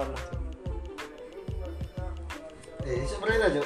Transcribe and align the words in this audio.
ngono 0.00 0.16
Eh, 2.80 3.04
sebenarnya 3.04 3.52
aja. 3.52 3.62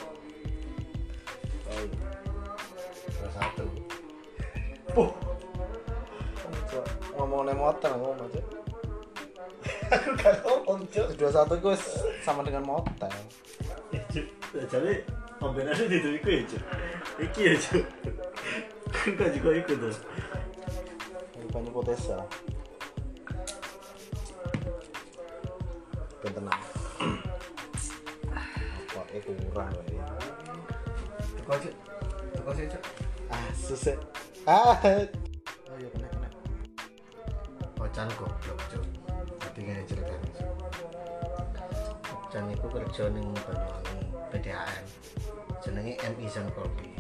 Salah 3.15 3.33
satu. 3.39 3.65
Puh. 4.91 5.11
Ngomong 7.15 7.47
motor 7.55 7.95
ngomong 7.95 8.27
aja 8.27 8.43
Aku 9.95 10.11
gak 10.19 10.43
ngomong, 10.43 10.83
dua 10.91 11.31
satu 11.31 11.55
gue 11.63 11.79
sama 12.27 12.43
dengan 12.43 12.67
motor 12.67 13.07
Eh, 13.95 14.03
Cuk. 14.11 14.27
Jadi 14.67 15.07
pembenaran 15.39 15.87
itu 15.87 16.19
iku 16.19 16.29
ya. 16.35 16.43
Iki 17.23 17.41
ya, 17.47 17.55
Cuk. 17.55 17.87
Kan 19.15 19.31
juga 19.31 19.51
ikut 19.55 19.79
tuh. 19.79 19.95
ini 21.39 21.47
banyak 21.55 21.71
hipotesa 21.71 22.19
oh 34.85 34.91
iya 35.81 35.89
kena 35.97 36.09
kena 36.13 36.29
Ocan 37.81 38.09
goblok, 38.21 38.61
Cuk. 38.69 38.85
Tapi 39.41 39.59
ngene 39.65 39.81
ceritanya, 39.89 40.29
Cuk. 40.37 40.51
Ocan 42.05 42.53
iku 42.53 42.67
kerja 42.69 43.09
ning 43.09 43.29
Banyuwangi 43.49 44.01
PDAM. 44.29 44.85
Jenenge 45.65 45.95
MI 45.97 46.27
Zan 46.29 46.49
Kolbi. 46.53 46.93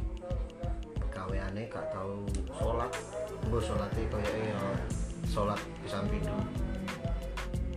Pegawaiane 0.97 1.69
gak 1.69 1.93
tau 1.93 2.25
sholat. 2.57 2.93
Mbok 3.49 3.61
sholate 3.61 4.01
koyoke 4.09 4.41
ya 4.49 4.61
sholat 5.29 5.61
pisan 5.85 6.09
pindho. 6.09 6.41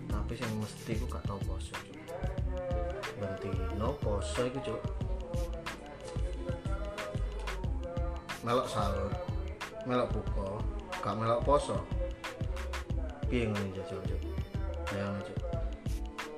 Tapi 0.07 0.33
sing 0.39 0.51
mesti 0.55 0.91
ku 0.99 1.05
gak 1.11 1.27
tau 1.27 1.39
poso, 1.43 1.75
Cuk. 1.83 1.99
Bentino 3.19 3.91
poso 3.99 4.47
iku, 4.47 4.59
Cuk. 4.71 4.81
Melok 8.45 8.67
sahur, 8.71 9.11
melok 9.87 10.11
buka, 10.11 10.49
gak 10.99 11.15
melok 11.15 11.39
poso. 11.47 11.79
piye 13.27 13.43
ngono 13.47 13.67
jajal 13.75 13.99
cuk? 14.07 14.21
Ya 14.95 15.07
cuk. 15.23 15.39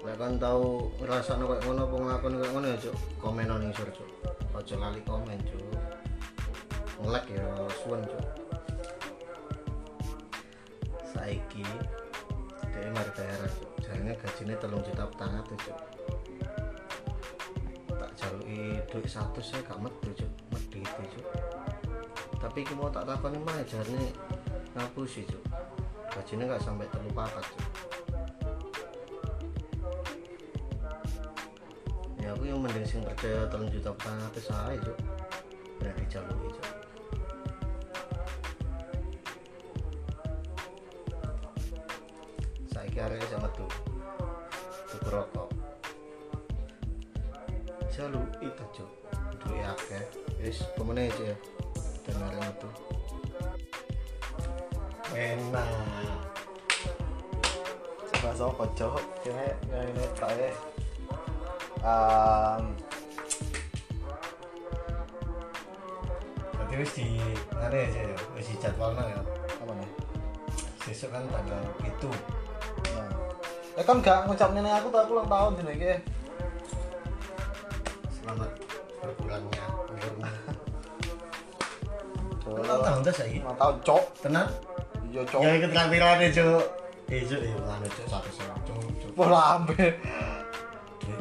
Lek 0.05 0.15
kan 0.17 0.33
tau 0.41 0.89
ngrasakno 0.97 1.45
koyo 1.45 1.61
ngono 1.69 1.81
apa 1.85 1.95
nglakoni 2.01 2.35
koyo 2.41 2.51
ngono 2.53 2.67
ya 2.73 2.77
cuk? 2.81 2.95
Komen 3.21 3.45
nang 3.45 3.61
isor 3.69 3.89
cuk. 3.93 4.09
Aja 4.57 4.75
lali 4.81 5.01
komen 5.05 5.39
cuk. 5.45 5.65
Ngelek 7.05 7.25
ya 7.29 7.47
suwen 7.85 8.01
cuk. 8.09 8.25
Saiki 11.13 11.65
dia 12.73 12.89
mari 12.89 13.11
bayaran 13.13 13.51
cuk. 13.53 13.71
Jarine 13.85 14.13
gajine 14.17 14.53
telung 14.57 14.81
juta 14.81 15.05
petang 15.13 15.33
atus 15.45 15.61
cuk. 15.61 15.79
Tak 18.01 18.11
jaluki 18.17 18.81
duit 18.89 19.05
satu 19.05 19.41
saya 19.45 19.61
gak 19.61 19.77
metu 19.77 20.09
cuk. 20.17 20.31
Medhi 20.49 20.81
itu 20.81 21.21
tapi 22.49 22.65
iki 22.65 22.73
mau 22.73 22.89
tak 22.89 23.05
takoni 23.05 23.37
mana 23.45 23.61
jarine 23.61 24.09
ngapusi 24.73 25.21
cuk. 25.29 25.37
Gajinya 26.09 26.49
nggak 26.49 26.65
sampai 26.65 26.89
terlalu 26.89 27.13
pakat 27.13 27.45
Cuk. 27.45 27.61
ya 32.17 32.33
aku 32.33 32.49
yang 32.49 32.57
mending 32.57 32.89
sing 32.89 33.05
percaya 33.05 33.45
telung 33.53 33.69
juta 33.69 33.93
atas 33.93 34.49
saya 34.49 34.81
cuk. 34.81 34.97
Berarti 35.77 36.03
jalur 36.09 36.49
cuk. 36.49 36.69
Saya 42.73 42.89
kira 42.89 43.13
sama 43.29 43.45
tuh 43.53 43.69
tuh 44.89 45.01
rokok. 45.05 45.49
Jalur 47.93 48.25
itu 48.41 48.63
cuk. 48.73 48.89
Akeh. 49.69 50.01
Wis 50.41 50.65
pemenang 50.73 51.13
aja. 51.13 51.29
ya 51.29 51.37
itu 71.99 72.07
ya. 72.87 73.03
Eh 73.75 73.83
kan 73.83 73.99
gak 73.99 74.23
ngucap 74.31 74.49
nenek 74.55 74.79
aku 74.79 74.87
tak 74.87 75.11
ulang 75.11 75.27
tahun 75.27 75.51
dino 75.59 75.71
iki. 75.75 75.93
Selamat 78.15 78.51
berbulannya. 79.03 79.63
Cok. 82.39 82.55
ulang 82.55 82.81
tahun 82.81 82.99
tuh 83.03 83.13
saya 83.13 83.39
ulang 83.43 83.57
tahun 83.59 83.75
cok 83.83 84.03
tenang? 84.23 84.49
Iya 85.11 85.21
cok 85.27 85.41
ya 85.43 85.51
ikut 85.59 85.71
kampirannya 85.75 86.27
cuk. 86.31 86.63
Eh 87.11 87.21
cuk 87.27 87.41
eh 87.43 87.51
ulang 87.59 87.79
cuk 87.83 88.05
satu 88.07 88.29
sewa 88.31 88.55
cuk. 88.63 88.79
Cuk 89.03 89.11
bola 89.19 89.59
ambil 89.59 89.91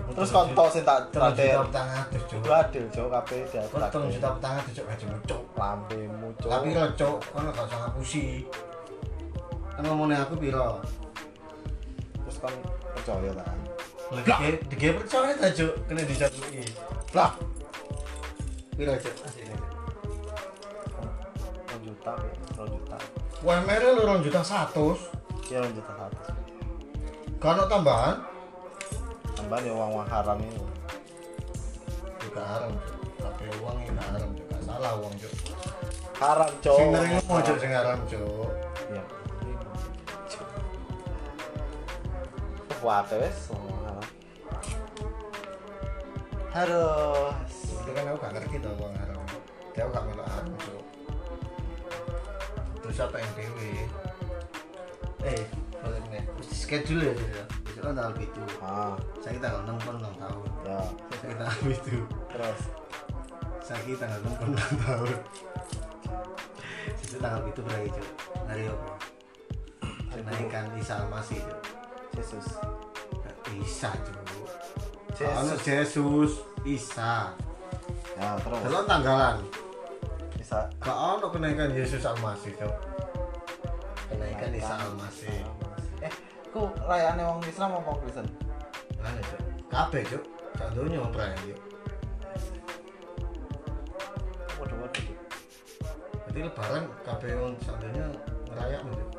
terus 0.09 0.35
konto 0.35 0.65
sing 0.75 0.83
tak 0.83 1.11
petang 1.11 1.89
atus 1.91 2.23
cuk. 2.27 2.39
Itu 2.43 2.51
adil 2.55 2.85
cok 2.91 3.07
kabeh 3.19 3.41
dia 3.51 3.63
kok 3.67 3.83
telung 3.91 4.11
juta 4.15 4.29
petang 4.39 4.55
atus 4.63 4.73
cuk 4.79 4.87
gajimu 4.87 5.19
cuk. 5.27 5.43
Lambemu 5.59 6.29
cok 6.39 6.51
tapi 6.51 6.67
lo 6.71 6.87
cuk 6.95 7.19
kan 7.35 7.51
gak 7.51 7.67
usah 7.67 7.79
ngapusi 7.83 8.47
ngomongnya 9.87 10.27
aku 10.27 10.35
piro? 10.35 10.83
Terus 12.27 12.37
kan 12.43 12.55
percaya 12.99 13.31
tak 13.31 13.47
lagi 14.09 14.57
dia 14.73 14.97
percaya 14.97 15.37
tak 15.37 15.53
cuk? 15.53 15.73
Kena 15.85 16.03
dijatuhi 16.03 16.65
lah. 17.13 17.37
Piro 18.75 18.93
cuk? 18.97 19.15
Aslinya 19.23 19.57
rong 21.69 21.83
juta 21.85 22.13
ya 22.17 22.35
rong 22.57 22.71
juta. 22.73 22.97
UMR 23.45 23.83
lu 23.95 24.03
rong 24.03 24.21
juta 24.25 24.41
satu 24.43 24.97
ya 25.53 25.61
rong 25.63 25.73
juta 25.77 25.93
satu 25.95 26.21
ada 27.39 27.65
tambahan? 27.71 28.17
Tambahan 29.39 29.63
ya 29.63 29.73
uang 29.79 29.91
uang 29.95 30.09
haram 30.11 30.37
ini 30.43 30.59
juga 32.19 32.43
haram 32.43 32.73
cuk. 32.75 32.99
Tapi 33.23 33.45
uang 33.63 33.77
ini 33.87 34.01
haram 34.03 34.31
juga 34.35 34.57
salah 34.67 34.93
uang 34.99 35.15
cuk. 35.23 35.33
Haram 36.19 36.51
cok 36.65 36.77
sing 36.81 36.89
nerimo 36.91 37.37
cuk 37.47 37.57
sing 37.63 37.71
haram 37.71 37.99
cuk. 38.11 38.51
Ya 38.91 39.03
wah 42.83 43.05
wes. 43.07 43.51
Harus. 46.53 47.53
Itu 47.85 47.91
kan 47.95 48.05
aku 48.11 48.19
gak 48.19 48.33
ngerti 48.35 48.57
tau 48.59 48.75
uang 48.81 48.95
haram 48.99 49.19
dia 49.79 49.87
aku 49.87 49.95
gak 49.95 50.05
melok 50.11 50.27
haram 50.27 50.53
cuk. 50.59 50.85
Terus 52.83 52.99
apa 52.99 53.17
yang 53.23 53.33
dewe? 53.39 53.71
Eh 55.23 55.43
mesti 56.35 56.55
schedule 56.55 57.07
ya 57.07 57.15
Cuk, 57.15 57.31
ya. 57.31 57.45
Besok 57.63 57.83
kan 57.87 57.93
tanggal 57.95 58.15
itu 58.19 58.43
ah. 58.59 58.95
Saya 59.23 59.39
tanggal 59.39 59.63
enam 59.63 59.79
pun 59.79 59.95
enam 60.03 60.15
tahun. 60.19 60.51
Ya. 60.67 60.81
Saya 61.23 61.35
tanggal 61.39 61.63
itu 61.71 61.97
terus? 62.27 62.61
Saya 63.63 63.95
tanggal 63.95 64.19
enam 64.19 64.35
pun 64.35 64.49
enam 64.51 64.73
tahun. 64.83 65.19
Sisi 66.99 67.17
tanggal 67.23 67.47
itu 67.47 67.61
berarti 67.63 67.89
cuk. 67.95 68.09
Hari 68.51 68.63
apa? 68.67 68.91
Kenaikan 70.11 70.67
Isa 70.75 71.07
masih 71.07 71.39
cuk 71.39 71.78
Yesus. 72.19 72.47
Isa 73.63 73.91
cuk. 73.95 74.19
Yesus. 75.15 75.35
Ono 75.39 75.55
Yesus 75.55 76.33
Isa. 76.67 77.33
Ya 78.19 78.35
terus. 78.43 78.61
Delok 78.67 78.85
tanggalan. 78.91 79.37
Bisa 80.35 80.67
Gak 80.83 80.99
ono 80.99 81.27
kenaikan 81.31 81.71
Yesus 81.71 82.03
Almasih 82.03 82.53
cuk. 82.59 82.75
Kenaikan 84.11 84.51
Isa 84.51 84.75
Almasih 84.75 85.47
eh 85.99 86.13
ku 86.55 86.71
rayaan 86.87 87.19
wong 87.23 87.43
Islam 87.47 87.79
apa 87.79 87.91
Kristen? 88.03 88.27
Mana 88.99 89.23
cuk. 89.23 89.41
Kabeh 89.71 90.03
sak 90.59 90.75
donya 90.75 90.99
perayaan 91.15 91.39
yuk 91.47 91.61
waduh 94.59 94.75
waduh 94.83 95.07
berarti 96.27 96.41
lebaran 96.43 96.85
kabeh 97.07 97.31
wong 97.39 97.55
sak 97.63 97.79
donya 97.79 98.11
ngerayakan 98.51 98.91
cuk. 98.91 99.11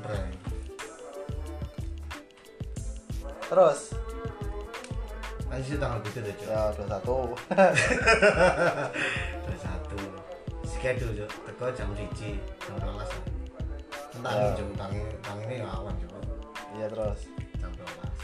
Perayaan 0.00 0.59
terus? 3.50 3.80
Sih 5.60 5.76
tanggal 5.76 6.00
gitu 6.08 6.24
deh 6.24 6.32
cuk 6.40 6.48
ya 6.48 6.72
dua 6.72 6.86
satu. 6.88 7.16
Ada 9.44 9.56
satu. 9.60 9.98
Schedule 10.64 11.12
cuk 11.20 11.30
teko 11.44 11.66
jam 11.74 11.90
siji 11.92 12.40
jam 12.64 12.76
rolas 12.80 13.10
entah 14.16 14.32
Ya. 14.32 14.48
cuk 14.56 14.72
tangi 14.78 15.00
tangi 15.20 15.44
ini 15.50 15.56
awan 15.60 15.92
cuk 16.00 16.16
iya 16.78 16.86
terus? 16.88 17.28
Jam 17.60 17.72
rolas 17.76 18.16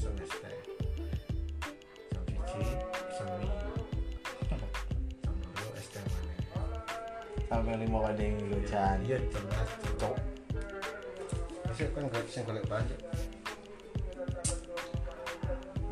semester. 0.00 0.52
Jam 2.08 2.24
siji 2.48 2.72
semi 3.12 3.48
jam 4.48 4.60
dua 5.52 5.76
ST 5.76 5.94
mana 6.00 6.34
sampai 7.52 7.76
lima 7.76 7.98
kali 8.08 8.26
hujan 8.48 8.96
iya 9.04 9.20
jam 9.28 9.44
rolas 9.44 9.70
cuk 9.84 9.94
cok. 10.00 10.14
Besok 11.68 11.88
kan 11.92 12.02
gak 12.08 12.24
bisa 12.24 12.40
golek 12.48 12.64
banyak 12.64 12.96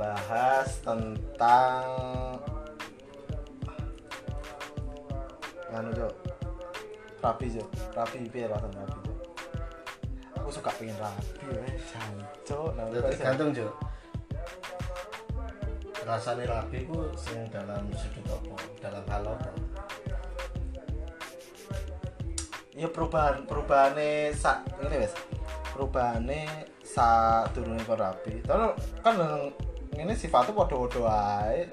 bahas 0.01 0.81
tentang 0.81 1.85
nganu 5.69 5.93
cok 5.93 6.15
rapi 7.21 7.47
cok 7.53 7.69
rapi 7.93 8.17
piye 8.33 8.49
rasanya 8.49 8.81
rapi 8.89 8.99
cok 9.05 9.19
aku 10.41 10.49
suka 10.49 10.73
pengen 10.81 10.97
rapi 10.97 11.45
wes 11.53 11.85
jancok 11.93 12.73
nah, 12.81 12.89
Ya, 12.89 13.01
tergantung 13.13 13.53
jo. 13.53 13.69
Rasanya 16.01 16.49
rapi 16.49 16.89
ku 16.89 17.13
sing 17.13 17.45
dalam 17.53 17.87
sudut 17.93 18.25
apa? 18.25 18.57
Dalam 18.81 19.05
hal 19.05 19.23
apa? 19.37 19.51
Ya 22.73 22.89
perubahan 22.89 23.45
perubahannya 23.45 24.33
sa 24.33 24.65
ini 24.81 24.97
wes 24.97 25.13
perubahannya 25.77 26.67
sa 26.81 27.45
turunnya 27.53 27.85
kon 27.85 28.01
rapi. 28.01 28.43
Terus 28.43 28.75
kan 29.05 29.15
ini 30.01 30.13
sifatnya 30.17 30.57
podo-podo 30.57 31.05
aja 31.05 31.69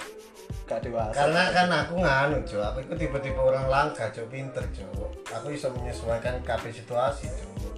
gak 0.67 0.83
dewasa. 0.83 1.15
Karena 1.15 1.43
kan 1.55 1.67
aku 1.71 1.93
nganu 2.03 2.37
jo. 2.43 2.59
Aku 2.59 2.83
itu 2.83 2.93
tipe-tipe 2.99 3.39
orang 3.39 3.71
langka 3.71 4.11
jo. 4.11 4.27
Pinter 4.27 4.63
jo. 4.75 4.87
Aku 5.31 5.51
bisa 5.51 5.71
menyesuaikan 5.71 6.43
kabeh 6.43 6.71
situasi 6.75 7.31
jo. 7.31 7.71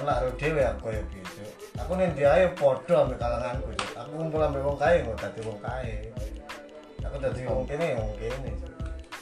Lah 0.00 0.20
ro 0.24 0.32
dhewe 0.36 0.64
aku 0.64 0.88
ya 0.96 1.04
gitu 1.12 1.44
aku 1.76 1.92
nih 1.96 2.08
dia 2.16 2.32
ayo 2.32 2.48
podo 2.56 3.04
ambil 3.04 3.20
kalanganku 3.20 3.68
jo. 3.76 3.86
Aku 4.00 4.10
ngumpul 4.16 4.40
ambil 4.40 4.64
wong 4.64 4.78
kaya 4.80 5.04
nggak 5.04 5.20
tadi 5.20 5.40
wong 5.44 5.60
kaya 5.60 5.96
aku 7.04 7.16
tadi 7.20 7.40
wong 7.44 7.64
kene 7.68 7.84
ya 7.84 7.96
wong 8.00 8.14
kene 8.16 8.48
jo. 8.60 8.68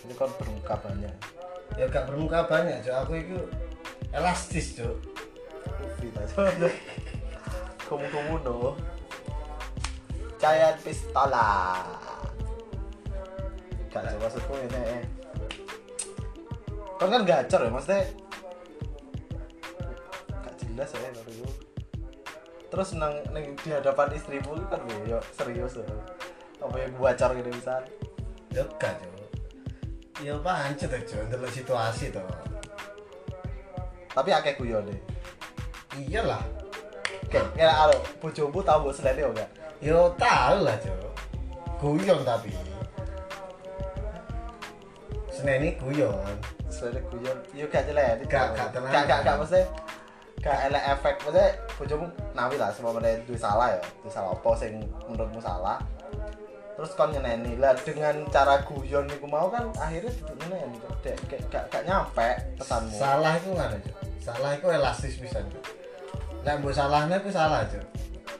Ini 0.06 0.14
kan 0.14 0.30
bermuka 0.38 0.74
banyak. 0.78 1.14
Ya 1.74 1.84
gak 1.90 2.06
bermuka 2.06 2.46
banyak 2.46 2.78
jo. 2.86 2.92
Aku 2.94 3.18
itu 3.18 3.38
elastis 4.14 4.78
jo. 4.78 4.98
Kumu-kumu 7.90 8.38
no 8.46 8.78
Giant 10.38 10.78
pistola. 10.86 11.82
Gak 13.90 14.02
coba 14.06 14.18
maksudku 14.22 14.54
ini 14.54 14.80
eh. 14.80 15.04
Kan 16.98 17.10
kan 17.10 17.22
gacor 17.26 17.60
ya 17.66 17.70
maksudnya? 17.70 18.06
Gak 20.42 20.54
jelas 20.62 20.90
ya 20.94 21.10
menurut 21.10 21.34
gue 21.34 21.68
terus 22.68 22.92
nang, 23.00 23.16
nang 23.32 23.44
di 23.64 23.70
hadapan 23.72 24.12
istrimu 24.12 24.52
kan 24.68 24.80
ya 25.08 25.18
serius 25.32 25.80
ya. 25.80 25.84
Apa 26.60 26.76
yang 26.76 26.92
bocor 27.00 27.30
gitu 27.38 27.48
misal? 27.48 27.82
Ya 28.52 28.64
jo 28.64 29.14
ya 30.18 30.34
pancet 30.42 30.92
jo 31.08 31.18
ndelok 31.30 31.50
situasi 31.50 32.12
to. 32.12 32.22
Tapi 34.12 34.30
akeh 34.34 34.54
deh 34.58 35.00
iyalah. 35.96 36.42
Kayak 37.28 37.52
kayak 37.56 37.76
alo 37.76 37.96
bojomu 38.20 38.60
tau 38.64 38.80
mbok 38.80 38.94
selene 38.96 39.20
yo 39.20 39.30
gak 39.36 39.50
Yo 39.78 40.10
tahu 40.18 40.66
lah 40.66 40.74
jo 40.82 40.94
Guyon 41.78 42.26
tapi. 42.26 42.50
Seneni 45.30 45.78
guyon. 45.78 46.34
Selene 46.66 46.98
guyon. 47.06 47.38
Yo 47.54 47.70
gak 47.70 47.86
jelek 47.86 48.26
Gak- 48.26 48.58
gak 48.58 48.74
tenang. 48.74 48.90
gak 48.90 49.04
gak 49.06 49.20
gak 49.22 49.36
mesti 49.38 49.62
gak 50.42 50.58
elek 50.66 50.84
efek. 50.98 51.14
Maksudnya 51.22 51.46
bojomu 51.78 52.06
nawi 52.34 52.58
lah 52.58 52.74
semua 52.74 52.90
mana 52.90 53.14
duwe 53.22 53.38
salah 53.38 53.70
ya. 53.70 53.80
Duwe 54.02 54.10
salah 54.10 54.34
apa 54.34 54.50
sing 54.58 54.82
menurutmu 55.06 55.38
salah? 55.38 55.78
Terus 56.74 56.90
kon 56.98 57.14
nyeneni 57.14 57.54
lah 57.58 57.74
dengan 57.78 58.26
cara 58.34 58.58
guyon 58.66 59.06
niku 59.06 59.30
mau 59.30 59.46
kan 59.46 59.70
akhirnya 59.78 60.10
nyeneni 60.42 60.78
kok 60.82 60.94
Dek, 61.06 61.14
gak 61.30 61.40
gak 61.54 61.64
gak 61.70 61.82
nyampe 61.86 62.28
pesanmu. 62.58 62.98
Salah 62.98 63.38
itu 63.38 63.54
mana 63.54 63.78
jo 63.78 63.94
Salah 64.18 64.50
itu 64.58 64.66
elastis 64.66 65.14
bisa 65.22 65.38
Lek 66.42 66.54
mbok 66.58 66.74
salahnya 66.74 67.22
itu 67.22 67.30
salah 67.30 67.62
jo 67.70 67.78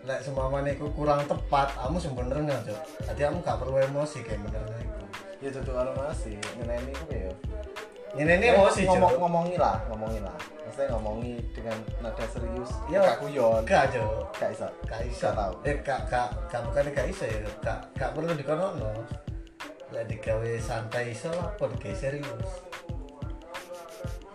Lek 0.08 0.25
seumpamane 0.25 0.72
iku 0.72 0.88
kurang 0.96 1.20
tepat 1.28 1.69
Kamu 1.76 2.00
sebenarnya 2.00 2.56
jo 2.64 2.72
Jadi 3.05 3.20
kamu 3.28 3.44
gak 3.44 3.60
perlu 3.60 3.76
emosi 3.76 4.25
kayak 4.25 4.40
benernya 4.49 4.81
itu 4.81 4.99
ya 5.38 5.55
duduk 5.55 5.70
karo 5.70 5.94
masih 5.94 6.34
nyeneni 6.58 6.90
ku 6.99 7.14
ya. 7.14 7.31
Ini 8.19 8.43
ini 8.43 8.46
Eh, 8.50 8.58
emosi 8.58 8.90
ngomong, 8.90 9.12
jo 9.14 9.19
ngomongi 9.22 9.55
lah 9.55 9.78
ngomongi 9.87 10.19
lah. 10.19 10.34
Maksudnya 10.66 10.99
ngomongi 10.99 11.38
dengan 11.55 11.78
nada 12.02 12.25
serius 12.26 12.75
Iya. 12.90 13.06
gak 13.06 13.19
guyon. 13.22 13.62
Gak 13.62 13.94
jo 13.94 14.26
gak 14.34 14.50
iso. 14.50 14.66
Gak 14.90 15.06
iso. 15.06 15.31
Gak 15.31 15.34
tahu. 15.38 15.55
Eh 15.62 15.76
gak 15.87 16.00
gak 16.10 16.28
gak 16.50 16.60
bukan 16.66 16.90
gak 16.90 17.06
iso 17.06 17.22
ya 17.22 17.38
Gak 17.62 17.78
gak 17.94 18.10
perlu 18.19 18.34
dikonono 18.34 18.90
Lek 19.94 20.05
digawe 20.10 20.52
santai 20.58 21.14
iso 21.14 21.31
apa 21.31 21.64
digawe 21.70 21.94
serius. 21.94 22.50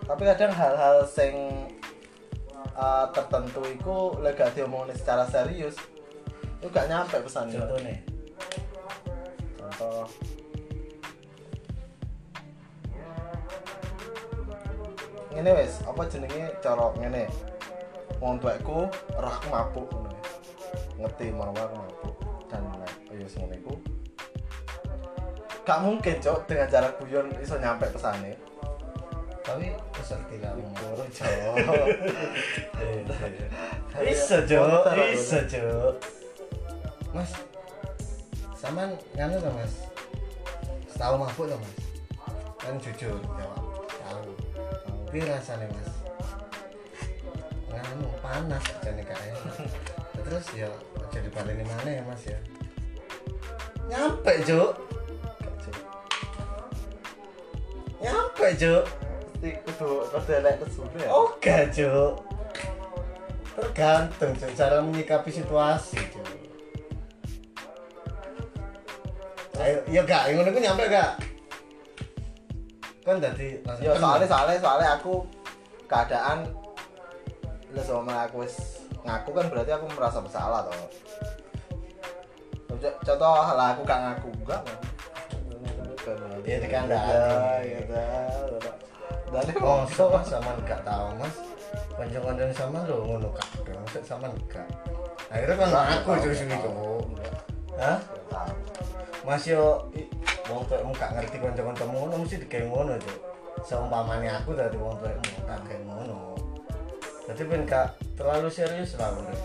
Tapi 0.07 0.21
kadang 0.23 0.55
hal-hal 0.55 1.03
sing 1.03 1.35
uh, 2.75 3.05
tertentu 3.11 3.61
itu 3.67 3.95
lek 4.23 4.39
gak 4.39 4.55
diomongin 4.55 4.95
secara 4.95 5.27
serius 5.27 5.75
itu 6.63 6.67
gak 6.71 6.87
nyampe 6.87 7.19
pesannya. 7.19 7.59
Contohnya? 7.59 7.95
Contoh. 9.59 10.07
Ngene 15.33 15.51
wes 15.59 15.83
apa 15.83 16.01
jenenge 16.07 16.55
cara 16.63 16.87
ngene? 16.95 17.27
Wong 18.23 18.39
tuaku 18.39 18.87
roh 19.19 19.33
aku 19.33 19.47
mabuk 19.51 19.87
ngono 19.91 20.09
ya. 20.13 20.21
ngerti 21.03 21.25
marwah 21.35 21.67
aku 21.67 21.75
mabuk 21.75 22.15
dan 22.47 22.63
nek 22.79 22.93
ya 23.11 23.27
semono 23.27 23.55
iku. 23.59 23.75
Gak 25.67 25.79
mungkin 25.83 26.15
cok 26.23 26.47
dengan 26.47 26.67
cara 26.71 26.87
guyon 26.95 27.27
iso 27.43 27.59
nyampe 27.59 27.91
pesane 27.91 28.52
Tapi 29.43 29.67
cok 29.91 30.21
Iso 34.03 34.37
jo, 34.47 34.59
Motor 34.63 34.95
aku. 34.97 35.13
iso 35.13 35.39
jo. 35.51 35.67
Mas, 37.13 37.31
saman 38.57 38.89
nganu 39.13 39.37
to 39.37 39.49
mas? 39.53 39.73
Tahu 40.97 41.13
mabuk 41.21 41.45
to 41.51 41.57
mas? 41.59 41.75
Kan 42.57 42.75
jujur 42.81 43.19
jawab. 43.19 43.61
Tahu. 44.01 44.31
Tapi 45.11 45.19
rasanya 45.29 45.67
mas? 45.69 45.91
Nganu 47.69 48.07
panas 48.23 48.63
jane 48.81 49.03
kae. 49.05 49.29
Terus 50.23 50.45
ya 50.55 50.69
jadi 51.11 51.29
paling 51.29 51.61
mana 51.67 51.89
ya 51.99 52.03
mas 52.07 52.23
ya? 52.25 52.39
Nyampe 53.91 54.33
jo, 54.47 54.71
nyampe 57.99 58.47
jo. 58.55 58.81
Mesti 59.43 59.59
kudu 59.67 60.07
kudu 60.07 60.31
elek 60.39 60.55
kesune 60.63 61.03
ya. 61.03 61.11
Oke, 61.11 61.67
Cuk. 61.75 62.15
Tergantung, 63.59 64.31
Cuk, 64.39 64.51
cara 64.55 64.79
menyikapi 64.79 65.35
situasi, 65.35 65.99
Cuk. 66.15 66.23
Ayo, 69.59 69.83
iya 69.91 69.99
gak, 70.07 70.31
ngono 70.31 70.47
ku 70.47 70.63
nyampe 70.63 70.87
gak? 70.87 71.19
Kan 73.03 73.19
langsung 73.19 73.83
Ya 73.83 73.91
soalnya 73.99 74.27
soalnya 74.31 74.59
soalnya 74.63 74.89
aku 74.95 75.27
keadaan 75.91 76.47
lah 77.75 77.83
sama 77.83 78.23
aku 78.23 78.47
wis 78.47 78.79
ngaku 79.03 79.29
kan 79.35 79.45
berarti 79.51 79.75
aku 79.75 79.91
merasa 79.91 80.23
bersalah 80.23 80.63
toh. 80.63 80.87
Contoh- 82.79 83.51
lah 83.59 83.75
aku 83.75 83.83
gak 83.83 83.99
ngaku 84.07 84.27
enggak. 84.39 84.63
Ya, 86.47 86.63
dikandani. 86.63 87.11
Ya, 87.11 87.83
ya. 87.91 88.71
Dan 89.33 89.49
Oh, 89.65 89.81
sama 89.89 90.21
sama 90.21 90.53
gak 90.61 90.85
tahu, 90.85 91.09
Mas. 91.17 91.33
Kanca-kanca 91.97 92.53
sama 92.53 92.85
lo 92.85 93.01
ngono 93.01 93.33
kak. 93.33 93.65
Maksud 93.65 94.05
sama 94.05 94.29
gak. 94.45 94.61
Akhirnya 95.33 95.57
kan 95.57 95.73
aku 96.05 96.29
sing 96.29 96.53
itu. 96.53 96.69
Hah? 97.81 97.97
Mas 99.25 99.41
yo 99.49 99.89
wong 100.45 100.61
tuwekmu 100.69 100.93
gak 100.93 101.17
ngerti 101.17 101.41
kanca-kancamu 101.41 101.93
ngono 101.97 102.15
mesti 102.21 102.45
digawe 102.45 102.65
ngono, 102.69 102.93
Cuk. 103.01 103.17
Seumpamane 103.65 104.29
aku 104.29 104.53
dari 104.53 104.77
wong 104.77 104.93
tuwekmu 105.01 105.49
tak 105.49 105.65
gawe 105.65 105.81
ngono. 105.81 106.37
Jadi 107.25 107.41
ben 107.49 107.65
gak 107.65 107.97
terlalu 108.13 108.53
serius 108.53 108.93
lah 109.01 109.17
urip. 109.17 109.41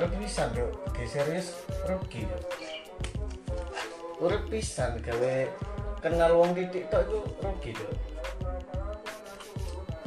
Urip 0.00 0.10
pisan, 0.16 0.48
Cuk. 0.56 0.72
Ge 0.96 1.04
serius 1.04 1.60
rugi, 1.84 2.24
Cuk. 2.24 2.44
Urip 4.24 4.48
pisan 4.48 4.96
gawe 5.04 5.34
kenal 6.00 6.32
wong 6.40 6.56
titik 6.56 6.88
tok 6.88 7.04
itu 7.04 7.18
rugi, 7.44 7.70
Cuk. 7.76 8.13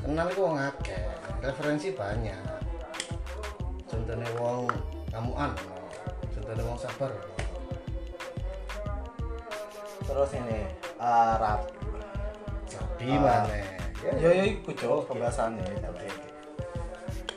Kenal 0.08 0.32
iku 0.32 0.48
wong 0.48 0.56
akeh, 0.56 1.04
referensi 1.44 1.92
banyak. 1.92 2.40
Contohnya 3.92 4.24
wong 4.40 4.72
kamuan, 5.12 5.52
contohnya 6.32 6.64
wong 6.64 6.80
sabar. 6.80 7.12
Terus 10.08 10.32
ini 10.40 10.64
eh, 10.80 11.34
rap. 11.44 11.68
Sabi 12.72 13.20
Ah. 13.20 13.44
mana? 13.44 13.60
Yo 14.00 14.32
yo 14.32 14.44
iku 14.48 14.72
cok 14.72 15.12
pembahasannya 15.12 15.76
tapi. 15.84 16.08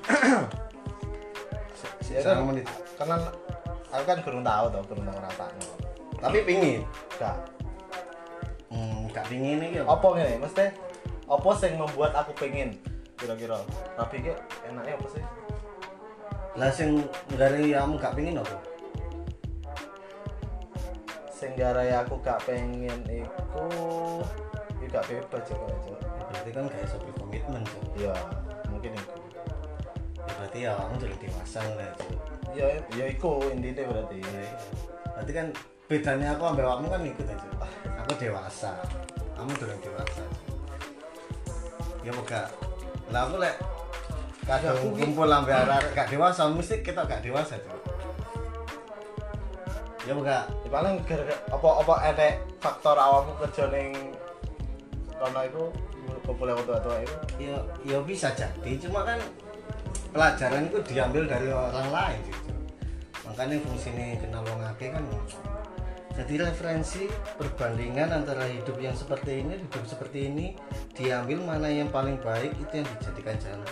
Ya 2.11 2.27
kan, 2.27 2.43
menit. 2.43 2.67
karena 2.99 3.23
aku 3.87 4.03
kan 4.03 4.19
kurang 4.27 4.43
tahu 4.43 4.67
toh, 4.67 4.83
kurang 4.91 5.07
tahu 5.07 5.19
rasanya. 5.23 5.67
Tapi 6.19 6.39
pingin. 6.43 6.83
Gak. 7.23 7.39
Hmm, 8.67 9.07
gak 9.15 9.31
pingin 9.31 9.63
iki 9.63 9.79
apa 9.79 10.07
ngene 10.19 10.43
mesti 10.43 10.90
apa 11.31 11.51
sing 11.55 11.79
membuat 11.79 12.11
aku 12.19 12.35
pengen 12.35 12.75
kira-kira? 13.15 13.63
Tapi 13.95 14.19
ki 14.19 14.35
enaknya 14.67 14.99
apa 14.99 15.07
sih? 15.15 15.23
Lah 16.59 16.71
sing 16.75 17.07
nggare 17.31 17.71
kamu 17.71 17.95
gak 18.03 18.15
pengen 18.19 18.43
apa? 18.43 18.59
Sing 21.31 21.55
garai 21.55 21.95
aku 21.95 22.19
gak 22.19 22.43
pengen 22.43 22.99
iku 23.07 23.67
iki 24.83 24.91
gak 24.91 25.07
bebas 25.07 25.43
sih. 25.47 25.55
Ya, 25.55 25.99
berarti 26.27 26.51
kan 26.51 26.65
gak 26.67 26.83
iso 26.83 26.99
komitmen 27.15 27.63
Cuk. 27.63 27.85
ya 27.95 28.15
mungkin 28.67 28.91
iku 28.99 29.15
ya 30.19 30.33
berarti 30.35 30.59
ya 30.67 30.73
kamu 30.75 30.95
udah 30.99 31.19
dewasa 31.23 31.61
lah 31.79 31.91
Cuk. 31.95 32.19
ya 32.59 32.67
ya 32.99 33.05
iku 33.07 33.47
intinya 33.55 33.87
berarti. 33.87 34.19
Berarti 35.15 35.33
kan 35.33 35.47
bedanya 35.87 36.35
aku 36.35 36.43
ambil 36.43 36.67
kamu 36.75 36.87
kan 36.91 37.01
ikut 37.07 37.27
aja 37.31 37.49
aku 38.03 38.13
dewasa. 38.19 38.75
Kamu 39.39 39.51
udah 39.55 39.79
dewasa. 39.79 40.50
Ya 42.01 42.13
buka 42.13 42.43
lah 43.11 43.27
aku 43.27 43.37
lek 43.43 43.57
kadang 44.49 44.77
kumpul 44.97 45.29
sampai 45.29 45.55
arah 45.55 45.79
gak 45.95 46.09
dewasa 46.11 46.49
mesti 46.51 46.81
kita 46.81 47.05
gak 47.07 47.23
dewasa 47.23 47.55
Cuk. 47.61 47.81
ya 50.09 50.13
buka 50.17 50.39
Ya, 50.65 50.69
paling 50.73 51.03
gara 51.03 51.35
apa 51.51 51.69
apa 51.83 51.95
enek 52.15 52.35
faktor 52.63 52.95
awakmu 52.95 53.35
kerja 53.43 53.67
ning 53.75 53.91
kono 55.19 55.41
iku 55.45 55.65
kumpul 56.25 56.47
yang 56.47 56.63
tua-tua 56.63 57.03
iku 57.03 57.17
ya 57.43 57.57
ya 57.83 57.99
bisa 58.07 58.31
jadi. 58.33 58.71
Cuma 58.79 59.03
kan 59.03 59.19
pelajaran 60.11 60.67
itu 60.67 60.79
diambil 60.91 61.23
dari 61.27 61.49
orang 61.51 61.89
lain 61.91 62.19
gitu 62.27 62.51
makanya 63.23 63.63
fungsinya 63.63 64.07
kenal 64.19 64.43
wong 64.43 64.61
akeh 64.75 64.91
kan 64.91 65.05
jadi 66.21 66.53
referensi 66.53 67.09
perbandingan 67.41 68.13
antara 68.13 68.45
hidup 68.45 68.77
yang 68.77 68.93
seperti 68.93 69.41
ini 69.41 69.57
hidup 69.57 69.89
seperti 69.89 70.29
ini 70.29 70.53
diambil 70.93 71.41
mana 71.49 71.73
yang 71.73 71.89
paling 71.89 72.21
baik 72.21 72.53
itu 72.61 72.85
yang 72.85 72.87
dijadikan 73.01 73.41
jalan 73.41 73.65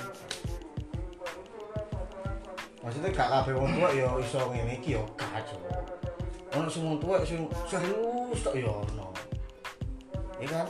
maksudnya 2.81 3.12
gak 3.12 3.28
kabeh 3.28 3.52
wong 3.52 3.69
tua 3.76 3.88
ya 3.93 4.09
iso 4.17 4.40
ngene 4.49 4.81
iki 4.81 4.97
ya 4.97 5.02
kacau 5.12 5.61
ono 6.57 6.69
sing 6.73 6.88
wong 6.88 6.97
tua 6.97 7.21
sing 7.21 7.45
serius 7.69 8.40
tok 8.40 8.57
ya 8.57 8.73
ono 8.73 9.12
ya 10.40 10.49
kan 10.49 10.67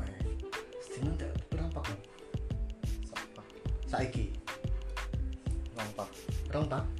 e. 0.00 0.16
Sedina 0.80 1.12
tak? 1.16 1.32
Sapa? 3.04 3.42
Saiki. 3.84 4.32
tak? 6.48 6.97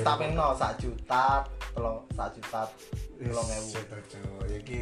Wis 0.00 0.08
tak 0.08 0.16
pengen 0.16 0.40
sak 0.56 0.72
juta 0.80 1.44
telung 1.76 2.00
sak 2.16 2.32
juta 2.32 2.64
telung 3.20 3.48
ewu 3.52 3.68
Cuk. 3.68 4.48
Iki 4.48 4.80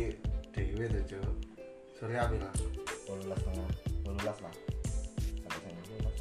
dhewe 0.54 0.86
to, 0.86 1.00
Cuk. 1.10 1.34
Sore 1.98 2.14
apa 2.14 2.38
lah? 2.38 2.54
bolulas 3.02 3.34
setengah 3.42 3.66
bolulas 4.06 4.38
lah 4.38 4.54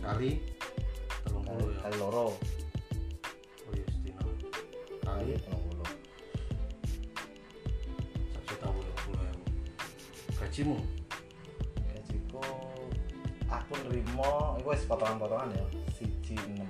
Kali 0.01 0.41
telung 1.21 1.45
kali 1.45 1.61
puluh 1.61 1.69
ya. 1.69 1.79
kali 1.85 1.95
loro 2.01 2.27
Oh 3.69 3.71
iya, 3.77 3.85
sedina. 3.85 4.21
kali 4.25 4.33
Kali 5.05 5.33
telung 5.45 5.61
puluh 5.61 5.89
sak 8.33 8.41
juta 8.49 8.67
puluh 8.73 8.93
puluh 9.05 9.21
ewu. 9.29 9.43
Gajimu? 10.41 10.77
gajiku 11.85 12.41
aku 13.45 13.73
nerimo 13.85 14.57
iku 14.57 14.73
wis 14.73 14.81
potongan-potongan 14.89 15.53
ya 15.53 15.65
siji 15.93 16.33
enam 16.49 16.65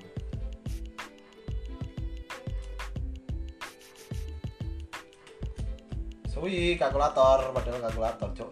suwi 6.37 6.77
kalkulator 6.77 7.49
padahal 7.49 7.81
kalkulator 7.89 8.29
cok 8.29 8.51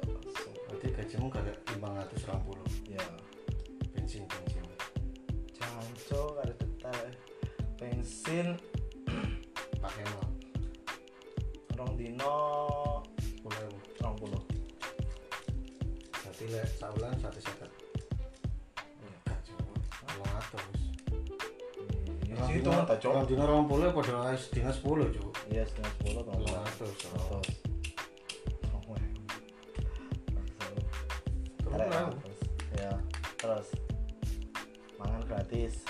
Berarti 0.65 0.87
gajimu 0.89 1.29
gak 1.29 1.45
ada 1.45 1.53
520 2.17 2.97
ya 2.97 3.03
bensin 3.93 4.25
bensin. 4.25 4.65
jangan 5.53 5.85
cok 6.09 6.33
ada 6.41 6.53
detail. 6.57 7.13
Bensin. 7.77 8.47
Pakai 9.85 10.03
mal. 10.17 10.27
rong 11.77 11.93
dino. 11.93 12.33
10 13.21 13.53
ewu. 13.53 13.77
rong 14.01 14.17
puluh. 14.17 14.41
Berarti 16.25 16.43
lek 16.49 16.65
saulan 16.81 17.13
satu 17.21 17.37
ya 22.25 22.41
itu 22.49 22.69
mah 22.71 22.83
tak 22.89 22.97
Kalau 22.97 23.21
cok 23.21 23.29
dina 23.29 23.43
orang 23.45 23.69
puluh 23.69 23.87
pada 23.93 24.33
dina 24.33 24.71
sepuluh 24.73 25.05
cuk. 25.13 25.31
iya 25.53 25.63
setengah 25.69 25.91
sepuluh 26.01 26.21
tolong 26.25 27.64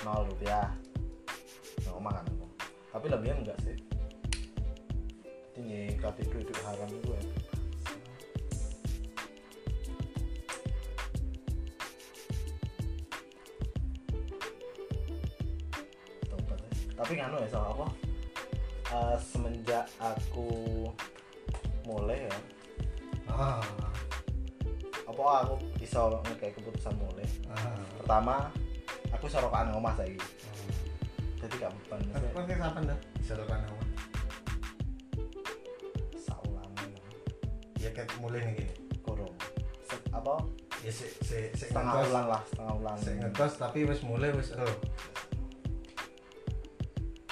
nol 0.06 0.30
rupiah. 0.30 0.70
Nggak 1.82 2.00
makan 2.00 2.26
aku 2.30 2.46
tapi 2.96 3.12
lebihnya 3.12 3.36
enggak 3.44 3.60
sih. 3.60 3.76
Tinggi 5.52 6.00
kategori 6.00 6.48
duit 6.48 6.60
haram 6.64 6.88
itu 6.88 7.12
ya. 7.12 7.24
Tapi 16.96 17.12
nganu 17.20 17.44
ya 17.44 17.50
soal 17.52 17.76
apa 17.76 17.88
Eh, 18.96 19.18
semenjak 19.20 19.92
aku 20.00 20.48
mulai 21.84 22.32
ya. 22.32 22.38
Ah. 23.28 23.60
apa 25.06 25.22
aku 25.44 25.56
iso 25.84 26.16
kayak 26.40 26.56
keputusan 26.56 26.96
mulai? 26.96 27.28
Ah. 27.52 27.76
pertama 28.00 28.48
aku 29.34 29.50
nang 29.50 29.82
omah 29.82 29.94
saiki. 29.98 30.22
Jadi 31.42 31.56
gak 31.58 31.74
beban 31.74 32.02
kan 32.14 32.58
kapan 32.62 32.84
dah? 32.90 33.00
Bisa 33.22 33.34
lakukan 33.38 33.66
apa? 33.66 33.86
saulan 36.22 36.70
Ya 37.82 37.90
kayak 37.94 38.14
mulai 38.22 38.42
nih 38.46 38.54
gini. 38.66 38.74
kurung. 39.02 39.34
Se- 39.86 40.10
apa? 40.14 40.46
Ya 40.86 40.94
si 40.94 41.10
si 41.26 41.38
si 41.58 41.66
setengah 41.70 42.06
bulan 42.06 42.26
lah 42.30 42.42
setengah 42.50 42.74
bulan 42.78 42.98
si 43.02 43.10
ngekos 43.18 43.54
tapi 43.58 43.90
wis 43.90 44.02
mulai 44.06 44.30
wis 44.34 44.54
oh. 44.54 44.78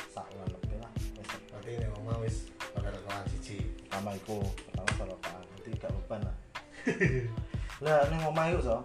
saulan 0.09 0.49
lebih 0.49 0.77
lah 0.81 0.91
wis. 1.17 1.29
Berarti 1.49 1.69
ini 1.77 1.87
omah 2.01 2.17
wis 2.25 2.49
pada 2.73 2.89
rekaman 2.89 3.25
siji. 3.33 3.57
pertama 3.85 4.17
iku 4.17 4.41
pertama 4.41 4.89
iso 4.89 5.03
rokokan 5.05 5.41
jadi 5.61 5.69
gak 5.77 5.91
beban 5.93 6.21
lah. 6.25 6.37
Lah 7.85 7.97
neng 8.09 8.21
omah 8.29 8.45
yuk 8.49 8.61
so. 8.65 8.77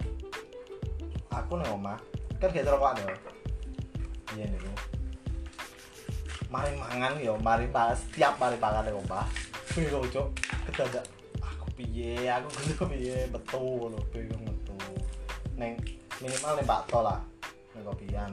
Aku 1.33 1.57
neng 1.57 1.73
omah 1.73 2.01
kan 2.39 2.55
gak 2.55 2.71
rokokan 2.71 3.03
ya 3.03 3.15
iya 4.39 4.45
nih 4.47 4.89
mari 6.49 6.73
mangan 6.81 7.13
yo. 7.21 7.37
Mari 7.41 7.69
pas 7.69 7.97
setiap 7.97 8.41
mari 8.41 8.57
pangan 8.57 8.89
neng 8.89 9.01
omah 9.05 9.29
bingung 9.77 10.09
cok 10.09 10.29
kedadak 10.69 11.05
aku 11.45 11.67
piye? 11.79 12.29
Aku 12.41 12.49
kudu 12.51 12.85
piye. 12.97 13.29
Betul 13.29 13.93
lho 13.95 14.01
bingung 14.11 14.43
betul 14.49 14.81
neng 15.61 15.77
minimal 16.19 16.53
neng 16.57 16.67
bakto 16.67 16.99
lah. 17.05 17.21
Neng 17.77 17.85
kopian. 17.85 18.33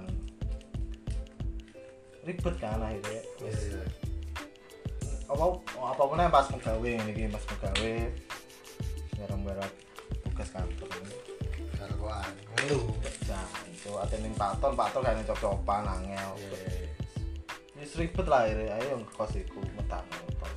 Ribet 2.25 2.55
kan 2.57 2.81
akhirnya. 2.81 3.21
Iya 3.43 3.53
iya. 3.53 3.83
apa 5.25 5.41
apa 5.81 6.03
kena 6.05 6.29
pas 6.29 6.45
ngene 6.53 7.09
iki 7.09 7.25
pas 7.33 7.41
megawe 7.49 7.93
barang-barang 9.17 9.73
tugas 10.21 10.49
kantor 10.53 10.89
Ngeluh. 11.91 12.85
nah 13.29 13.45
itu 13.67 13.91
ada 13.97 14.15
ning 14.21 14.33
Pak 14.33 14.57
Ton 14.63 14.73
Pak 14.73 14.87
Ton 14.93 15.01
gak 15.03 15.15
cocok-cocokan 15.25 15.83
angel. 15.85 16.29
Iya. 16.39 16.61
Wis 17.75 17.93
ribet 17.99 18.25
lah 18.25 18.47
ayo 18.47 19.03
ngekos 19.03 19.35
iku 19.35 19.59
metahan 19.75 20.05
ngekos 20.07 20.53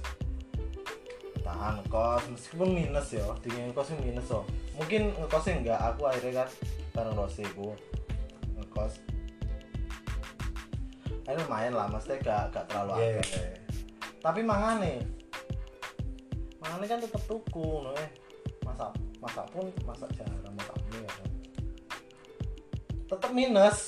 tahan 1.42 1.72
ngekos 1.82 2.22
meskipun 2.28 2.70
minus 2.76 3.08
ya 3.10 3.24
dingin 3.40 3.72
itu 3.72 3.94
minus 4.04 4.26
so 4.28 4.44
mungkin 4.76 5.16
ngekosnya 5.16 5.54
enggak 5.64 5.80
aku 5.80 6.06
akhirnya 6.06 6.44
kan 6.44 6.48
bareng 6.94 7.16
Rose 7.18 7.42
iku 7.42 7.74
ngekos. 8.56 8.94
Akhirnya 11.28 11.44
lumayan 11.44 11.74
lah 11.76 11.86
maksudnya 11.92 12.18
gak, 12.24 12.42
gak 12.56 12.64
terlalu 12.72 12.92
Iya. 13.04 13.20
akeh 13.20 13.68
tapi 14.18 14.40
mangane 14.42 15.06
mangane 16.58 16.84
kan 16.90 16.98
tetep 16.98 17.22
tuku 17.30 17.86
no 17.86 17.94
eh 17.94 18.10
masak 18.66 18.90
masak 19.22 19.46
pun 19.54 19.66
masak 19.86 20.10
jarang 20.18 20.54
masak 20.58 20.77
ya 20.92 21.10
kan. 21.12 21.30
Tetep 23.08 23.30
minus. 23.32 23.78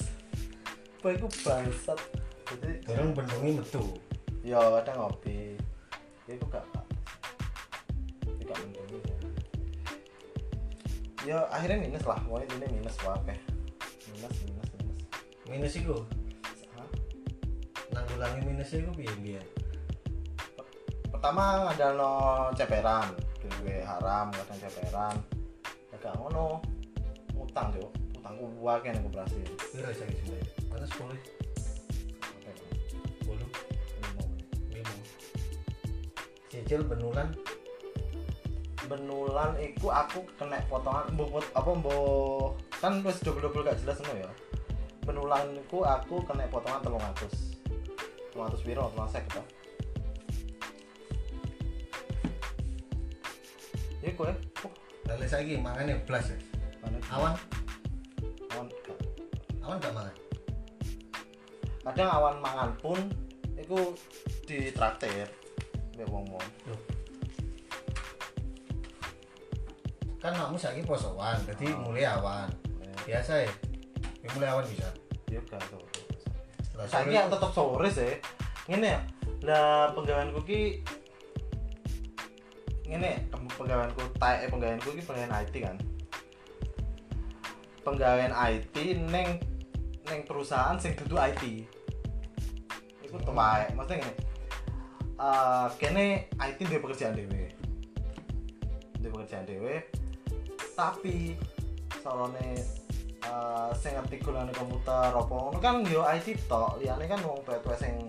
Baikku 1.00 1.28
bangsat. 1.44 2.00
Jadi 2.50 2.82
Dorong 2.84 3.14
bendungi 3.14 3.50
metu. 3.62 3.84
ya 4.40 4.56
kadang 4.80 4.96
ngopi. 5.04 5.54
Ya 6.24 6.32
itu 6.36 6.46
gak 6.48 6.64
ya 8.24 8.42
gak 8.48 8.58
mendung 8.64 9.04
ya. 11.24 11.38
Akhirnya 11.52 11.78
minus 11.84 12.04
lah. 12.08 12.18
Pokoknya 12.24 12.46
ini 12.56 12.80
minus 12.80 12.96
wae 13.04 13.36
minus 14.08 14.34
minus 14.44 14.68
minus. 14.74 14.98
Minus 15.46 15.72
iku. 15.76 15.96
Hah? 16.74 16.88
Nanggulangi 17.92 18.40
minus 18.44 18.72
iku 18.72 18.90
piye 18.96 19.14
piye? 19.20 19.42
pertama 21.20 21.68
ngandalno 21.68 22.48
ceperan. 22.56 23.12
Duwe 23.44 23.84
haram 23.84 24.32
kadang 24.32 24.58
ceperan. 24.64 25.16
Ya 25.92 25.96
gak 26.00 26.16
ngono 26.16 26.64
utang 27.50 27.74
yo 27.74 27.90
utangku 28.14 28.46
wae 28.62 28.86
ning 28.86 29.02
koperasi 29.10 29.42
Piro 29.74 29.90
saiki 29.90 30.22
sih? 30.22 30.38
Mana 30.70 30.86
10? 30.86 31.02
Apa 32.22 32.38
ya? 32.46 32.54
10? 33.26 33.42
Limo. 34.70 34.94
5. 36.46 36.54
Cicil 36.54 36.80
benulan 36.86 37.34
benulan 38.90 39.54
iku 39.62 39.90
aku 39.94 40.26
kena 40.34 40.58
potongan 40.66 41.06
mbuh 41.14 41.30
pot- 41.30 41.54
apa 41.54 41.70
mbuh 41.78 42.58
kan 42.82 42.98
wis 43.06 43.22
double-double 43.22 43.62
gak 43.62 43.78
jelas 43.86 44.02
ngono 44.02 44.26
ya 44.26 44.30
benulan 45.06 45.46
iku 45.62 45.86
aku 45.86 46.18
kena 46.26 46.50
potongan 46.50 46.82
300 46.82 48.34
300 48.34 48.66
piro 48.66 48.90
300 48.90 49.26
gitu 49.30 49.42
ya 54.02 54.10
kowe 54.18 54.26
oh, 54.66 54.72
Lalu 55.06 55.26
saiki 55.26 55.54
mangane 55.58 56.02
blas 56.06 56.30
ya. 56.30 56.38
Mana 56.80 56.98
Awan, 57.10 57.34
awan 58.50 58.66
gak. 58.82 58.98
awan 59.60 59.76
gak 59.78 59.92
mangan. 59.92 60.16
kadang 61.80 62.10
awan 62.12 62.36
mangan 62.38 62.70
pun 62.78 63.00
iku 63.56 63.96
di 64.44 64.70
traktir 64.70 65.26
mbek 65.96 66.06
wong-wong. 66.06 66.44
Kan 70.20 70.36
kamu 70.36 70.56
saiki 70.60 70.84
posoan, 70.84 71.40
jadi 71.48 71.72
Ah. 71.72 71.80
mulai 71.80 72.04
awan. 72.04 72.48
Biasa 73.08 73.40
ya. 73.40 73.52
Ya 74.20 74.28
mulai 74.36 74.48
awan 74.52 74.64
bisa. 74.68 74.88
ya 75.26 75.38
gak 75.46 75.62
tau 75.70 75.78
Lah 76.74 76.86
saiki 76.86 77.14
yang 77.14 77.30
tetep 77.30 77.50
sore 77.54 77.86
sih 77.86 78.18
ngene 78.66 78.98
ya 78.98 79.00
lah 79.46 79.94
penggaweanku 79.94 80.42
ki 80.42 80.82
ngene 82.86 83.30
penggaweanku 83.30 84.02
tae 84.18 84.50
penggaweanku 84.50 84.90
ki 84.90 85.02
penggawean 85.02 85.30
IT 85.38 85.54
kan 85.62 85.76
penggawean 87.82 88.32
IT 88.32 88.74
neng 89.08 89.40
neng 90.08 90.20
perusahaan 90.26 90.76
sing 90.76 90.92
dudu 90.96 91.16
IT 91.16 91.44
Hmm. 93.10 93.26
tuwae 93.26 93.66
maksudnya 93.74 94.06
ngene 94.06 94.14
eh 95.20 95.68
kene 95.76 96.04
IT 96.30 96.58
dia 96.64 96.80
pekerjaan 96.80 97.12
dhewe. 97.18 97.44
Dia 99.02 99.10
pekerjaan 99.10 99.44
dhewe. 99.44 99.74
Tapi 100.72 101.34
sorone 102.00 102.48
eh 103.20 103.70
sing 103.76 103.92
ngerti 103.98 104.16
gunane 104.22 104.52
komputer 104.54 105.12
apa 105.12 105.28
ngono 105.28 105.58
kan 105.60 105.84
yo 105.84 106.06
IT 106.06 106.48
tok. 106.48 106.80
Liyane 106.80 107.04
kan 107.10 107.20
wong 107.20 107.42
tuwa 107.44 107.76
sing 107.76 108.08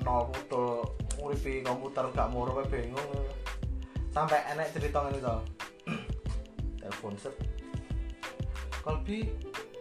nol 0.00 0.30
putul 0.30 0.86
nguripi 1.18 1.66
komputer 1.66 2.06
gak 2.14 2.30
moro 2.30 2.62
bingung. 2.70 3.26
Sampai 4.14 4.40
enek 4.54 4.72
cerita 4.72 5.04
ngene 5.04 5.18
to. 5.20 5.36
Telepon 6.80 7.18
set 7.20 7.34
Kolbi 8.86 9.26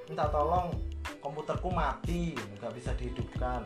minta 0.09 0.25
tolong 0.33 0.73
komputerku 1.21 1.69
mati 1.69 2.33
nggak 2.33 2.73
bisa 2.73 2.89
dihidupkan. 2.97 3.61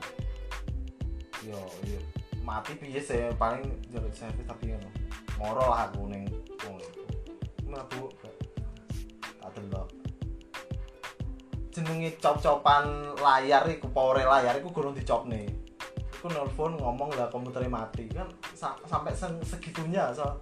Yo 1.47 1.55
yo 1.87 1.99
mati 2.43 2.75
piye 2.75 2.99
sih? 2.99 3.31
Paling 3.39 3.63
jalur 3.87 4.11
servis 4.11 4.43
tapi 4.43 4.75
ngono. 4.75 4.91
Moro 5.39 5.63
lah 5.63 5.87
aku 5.87 6.11
ning 6.11 6.27
wong 6.67 6.75
gak 7.71 7.87
tak 9.39 9.51
delok. 9.55 9.87
Jenenge 11.71 12.19
cop-copan 12.19 13.15
layar 13.15 13.63
iku 13.71 13.87
power 13.95 14.19
layar 14.19 14.59
iku 14.59 14.75
gurung 14.75 14.91
dicopne. 14.91 15.47
Iku 16.19 16.27
nelpon 16.35 16.75
ngomong 16.75 17.15
lah 17.15 17.31
komputernya 17.31 17.71
mati. 17.71 18.11
Kan 18.11 18.27
sa- 18.51 18.75
sampai 18.83 19.15
segitunya 19.47 20.11
so. 20.11 20.35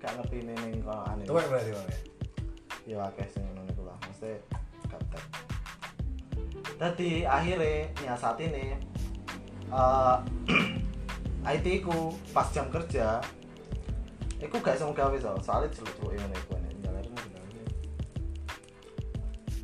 Gak 0.00 0.16
ngerti 0.16 0.48
ning 0.48 0.80
kono 0.80 1.04
aneh 1.12 1.28
Tuwek 1.28 1.44
berarti 1.52 1.76
ya? 1.76 1.84
ya 2.88 3.04
akeh 3.04 3.28
sing 3.28 3.44
ngono 3.44 3.69
mesti 4.20 4.36
gaptek 4.84 5.24
dadi 6.76 7.24
akhirnya 7.24 7.88
nyiasat 8.04 8.36
ini 8.44 8.76
eh 9.72 10.16
IT 11.56 11.88
ku 11.88 12.12
pas 12.36 12.52
jam 12.52 12.68
kerja 12.68 13.24
iku 14.40 14.60
gak 14.60 14.76
iso 14.76 14.92
gawe 14.92 15.16
so. 15.20 15.32
Soalnya 15.40 15.72
celuk-celuk 15.72 16.12
ngene 16.16 16.36
iku 16.36 16.52
enek 16.60 16.72
jalarin 16.84 17.12
gawe 17.16 17.48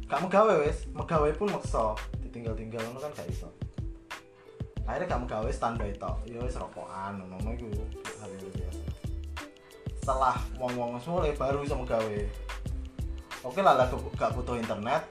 gak 0.09 0.21
megawe 0.25 0.55
wis. 0.65 0.79
Megawe 0.93 1.29
pun 1.37 1.49
maksa. 1.53 1.97
Ditinggal-tinggal 2.25 2.81
ngono 2.81 3.01
kan 3.01 3.13
gak 3.13 3.29
iso. 3.29 3.49
Akhirnya 4.89 5.17
gak 5.17 5.23
megawe 5.29 5.51
standby 5.53 5.93
tok. 5.97 6.17
Ya 6.29 6.41
wis 6.41 6.57
rokokan 6.57 7.25
hal 7.25 8.29
yang 8.37 8.53
biasa. 8.57 8.85
Setelah 10.01 10.37
wong-wong 10.61 11.01
mulai 11.09 11.33
baru 11.37 11.65
iso 11.65 11.77
megawe 11.77 12.17
oke 13.47 13.61
lah 13.63 13.79
lah 13.79 13.87
gak- 13.89 14.35
butuh 14.35 14.59
internet 14.59 15.07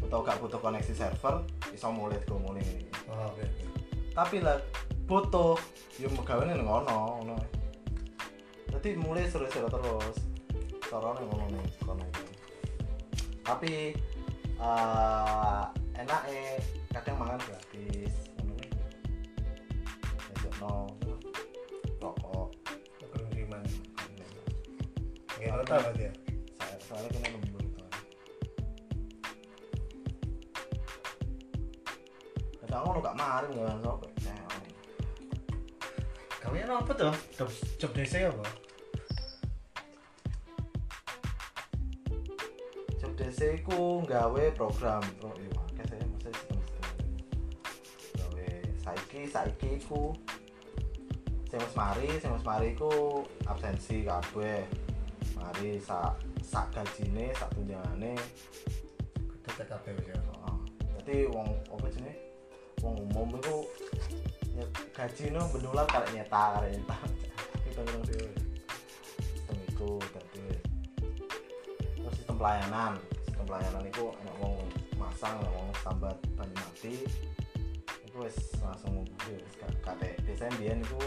atau 0.00 0.20
gak 0.20 0.40
butuh 0.40 0.56
koneksi 0.56 0.92
server 0.92 1.44
iso 1.70 1.92
mulai 1.92 2.16
go 2.24 2.40
mulai 2.40 2.64
ini 2.64 2.88
Oh, 3.04 3.28
oke. 3.28 3.44
oke. 3.44 3.64
tapi 4.16 4.40
lah 4.40 4.56
butuh 5.04 5.60
yo 6.00 6.08
megawe 6.08 6.48
ning 6.48 6.64
ngono 6.64 7.20
ngono 7.20 7.36
jadi 8.72 8.96
mulai 8.96 9.28
seru-seru 9.28 9.68
terus 9.68 10.16
carane 10.88 11.20
ngono 11.20 11.44
nih 11.52 11.66
kono 11.84 12.06
tapi 13.44 13.92
eh 14.56 15.62
enak 15.94 16.20
kadang 16.90 17.16
mangan 17.20 17.40
gratis 17.44 18.14
besok 20.32 20.54
no 20.60 20.72
rokok 22.00 22.48
kiriman. 23.30 23.62
Nggak 25.38 25.64
berarti 25.68 26.23
ngono 32.84 33.00
gak 33.00 33.16
mari 33.16 33.46
nggak 33.50 33.80
sopo 33.80 34.06
Kalian 36.44 36.76
apa 36.76 36.92
tuh? 36.92 37.14
Job, 37.32 37.48
job 37.80 37.90
DC 37.96 38.20
apa? 38.20 38.44
job 43.00 43.12
DC 43.16 43.64
ku 43.64 44.04
nggawe 44.04 44.44
program. 44.52 45.00
Pro 45.16 45.32
iya 45.40 45.48
akeh 45.56 45.84
saya 45.88 46.04
mesti 46.04 46.30
sistem 46.36 46.58
gawe 48.20 48.48
saiki 48.84 49.20
saiki 49.24 49.70
ku 49.88 50.12
sing 51.48 51.58
wis 51.64 51.74
mari 51.74 52.12
sing 52.20 52.30
wis 52.36 52.44
mari 52.44 52.76
ku 52.76 53.24
absensi 53.48 54.04
kabeh. 54.04 54.68
Mari 55.40 55.80
sak 55.80 56.20
sak 56.44 56.68
gajine 56.76 57.32
sak 57.32 57.48
tunjangane. 57.56 58.20
Kudu 59.16 59.48
TKP 59.48 59.84
wis 59.96 60.12
ya. 60.12 60.20
heeh 60.20 60.56
dadi 60.96 61.16
wong 61.28 61.48
apa 61.72 61.88
jenenge 61.92 62.23
wong 62.84 63.00
umum 63.08 63.40
ya 64.54 64.64
gaji 64.92 65.32
no 65.32 65.48
benulan 65.48 65.88
karek 65.88 66.10
nyetak 66.12 66.60
karek 66.60 66.70
nyetak. 66.76 67.00
Kita 67.64 67.80
bilang 67.88 68.04
dhewe. 68.04 68.30
Sistem 69.24 69.56
iku 69.72 69.90
dadi 70.12 70.46
terus 71.96 72.14
sistem 72.20 72.36
pelayanan. 72.36 72.92
Sistem 73.24 73.44
pelayanan 73.48 73.82
itu 73.88 74.04
enak 74.12 74.36
wong 74.38 74.54
masang 75.00 75.40
enak 75.40 75.52
wong 75.56 75.68
sambat 75.82 76.16
banyu 76.36 76.56
mati 76.60 76.94
itu 78.14 78.16
wis 78.22 78.38
langsung 78.62 79.02
wis 79.26 79.42
kate 79.82 80.14
desain 80.22 80.54
biyen 80.54 80.78
iku 80.86 81.02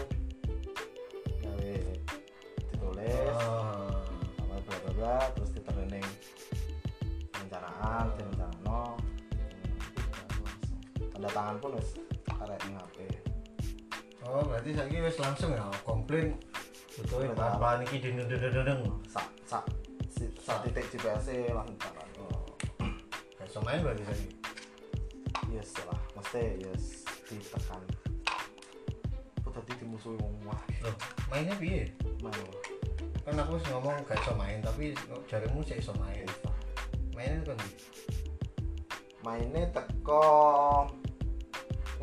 gawe 1.40 1.72
ditulis 2.68 3.36
Oh. 3.38 4.04
sama 4.36 4.56
bla 4.60 4.76
bla 4.84 4.92
bla 4.92 5.16
terus 5.32 5.56
diterning 5.56 6.04
perencanaan 7.32 8.12
direncanano 11.18 11.26
tanda 11.26 11.28
tangan 11.34 11.56
pun 11.58 11.70
wis 11.74 11.88
karek 12.24 12.60
HP 12.62 12.98
Oh, 14.28 14.44
berarti 14.44 14.76
saiki 14.76 15.00
wis 15.00 15.16
langsung 15.18 15.50
ya 15.50 15.64
komplain 15.82 16.36
Betul. 16.94 17.30
bahan 17.34 17.80
iki 17.86 18.02
dendeng-dendeng. 18.02 18.82
sak 19.08 19.26
sak 19.46 19.64
si- 20.10 20.30
sak 20.36 20.62
titik 20.62 20.84
GPS 20.90 21.26
e 21.32 21.50
langsung 21.50 21.78
tangan 21.80 22.06
Oh. 22.22 22.46
Iso 23.40 23.58
main 23.64 23.80
berarti 23.80 24.04
saiki. 24.04 24.28
yes 25.48 25.72
lah 25.88 25.96
mesti 26.14 26.60
yes 26.60 27.08
ditekan 27.24 27.80
aku 29.40 29.48
tadi 29.48 29.72
dimusuhi 29.80 30.20
wong 30.20 30.34
wah 30.44 30.60
Loh, 30.84 30.92
mainnya 31.32 31.56
piye? 31.56 31.88
mana 32.20 32.36
Kan 33.24 33.40
aku 33.40 33.56
wis 33.56 33.64
ngomong 33.68 33.96
gak 34.04 34.20
iso 34.20 34.32
main, 34.36 34.60
tapi 34.60 34.92
jarimu 35.28 35.60
sih 35.60 35.76
iso 35.76 35.92
main. 36.00 36.24
Mainnya 37.12 37.44
kan 37.44 37.60
mainnya 39.20 39.68
teko 39.68 40.24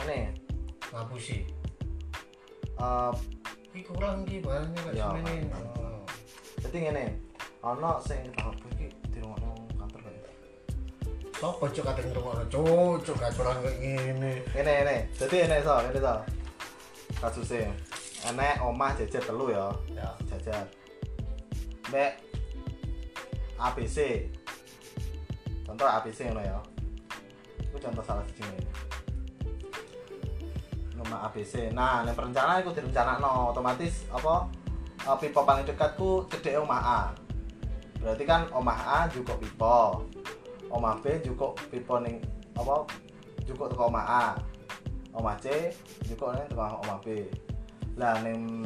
ini 0.06 0.20
ngapusi. 0.92 1.38
eh 2.76 3.14
Iki 3.76 3.92
kurang 3.92 4.24
iki 4.24 4.40
barangnya 4.40 4.80
gak 4.88 4.94
Ya, 4.96 5.12
mainin. 5.12 5.52
kan. 5.52 5.64
Oh. 5.76 6.00
jadi 6.64 6.78
ngene 6.88 7.06
ono 7.60 8.00
sing 8.00 8.24
tahap 8.32 8.56
iki 8.72 8.88
di 9.12 9.20
rumah 9.20 9.36
kantor 9.76 10.00
kan 10.00 10.14
Sopo 11.36 11.68
cuk 11.68 11.84
kate 11.84 12.02
ngrungokno? 12.08 12.44
Cuk, 12.48 13.04
cuk 13.04 13.16
gak 13.20 13.36
curang 13.36 13.60
kayak 13.60 13.76
ngene. 13.84 14.32
ini 14.56 14.74
ini 14.80 14.98
jadi 15.20 15.36
ini 15.44 15.58
so 15.60 15.76
ini 15.84 16.00
so. 16.00 16.16
Kasusnya 17.20 17.68
enek 18.26 18.64
omah 18.64 18.96
jajar 18.96 19.24
telu 19.24 19.52
ya. 19.52 19.68
Ya. 19.92 20.10
Jajar. 20.32 20.64
Mek 21.92 22.16
ABC 23.58 23.98
contoh 25.64 25.84
ABC 25.86 26.32
ngono 26.32 26.42
ya. 26.42 26.60
Itu 27.60 27.78
contoh 27.78 28.04
salah 28.04 28.24
siji 28.26 28.40
ini 28.46 28.64
nomor 31.06 31.30
ABC 31.30 31.70
nah 31.70 32.02
yang 32.02 32.18
perencanaan 32.18 32.66
itu 32.66 32.74
direncanakno 32.74 33.54
otomatis 33.54 34.10
apa 34.10 34.50
eh, 35.06 35.18
pipa 35.22 35.42
paling 35.46 35.66
dekatku 35.70 36.26
cedek 36.34 36.58
omah 36.58 36.82
A. 36.82 37.02
Berarti 38.02 38.24
kan 38.26 38.50
omah 38.54 38.80
A 38.86 39.00
juga 39.10 39.38
pipa. 39.38 40.02
Omah 40.74 40.98
B 41.00 41.22
juga 41.22 41.54
pipa 41.70 42.02
ning 42.02 42.18
apa 42.58 42.90
juga 43.46 43.70
teko 43.70 43.88
omah 43.88 44.06
A. 44.06 44.26
Omah 45.14 45.38
C 45.38 45.72
juga 46.10 46.42
ning 46.42 46.50
teko 46.50 46.82
omah 46.82 46.98
B. 47.06 47.30
Lah 47.96 48.18
ning 48.26 48.66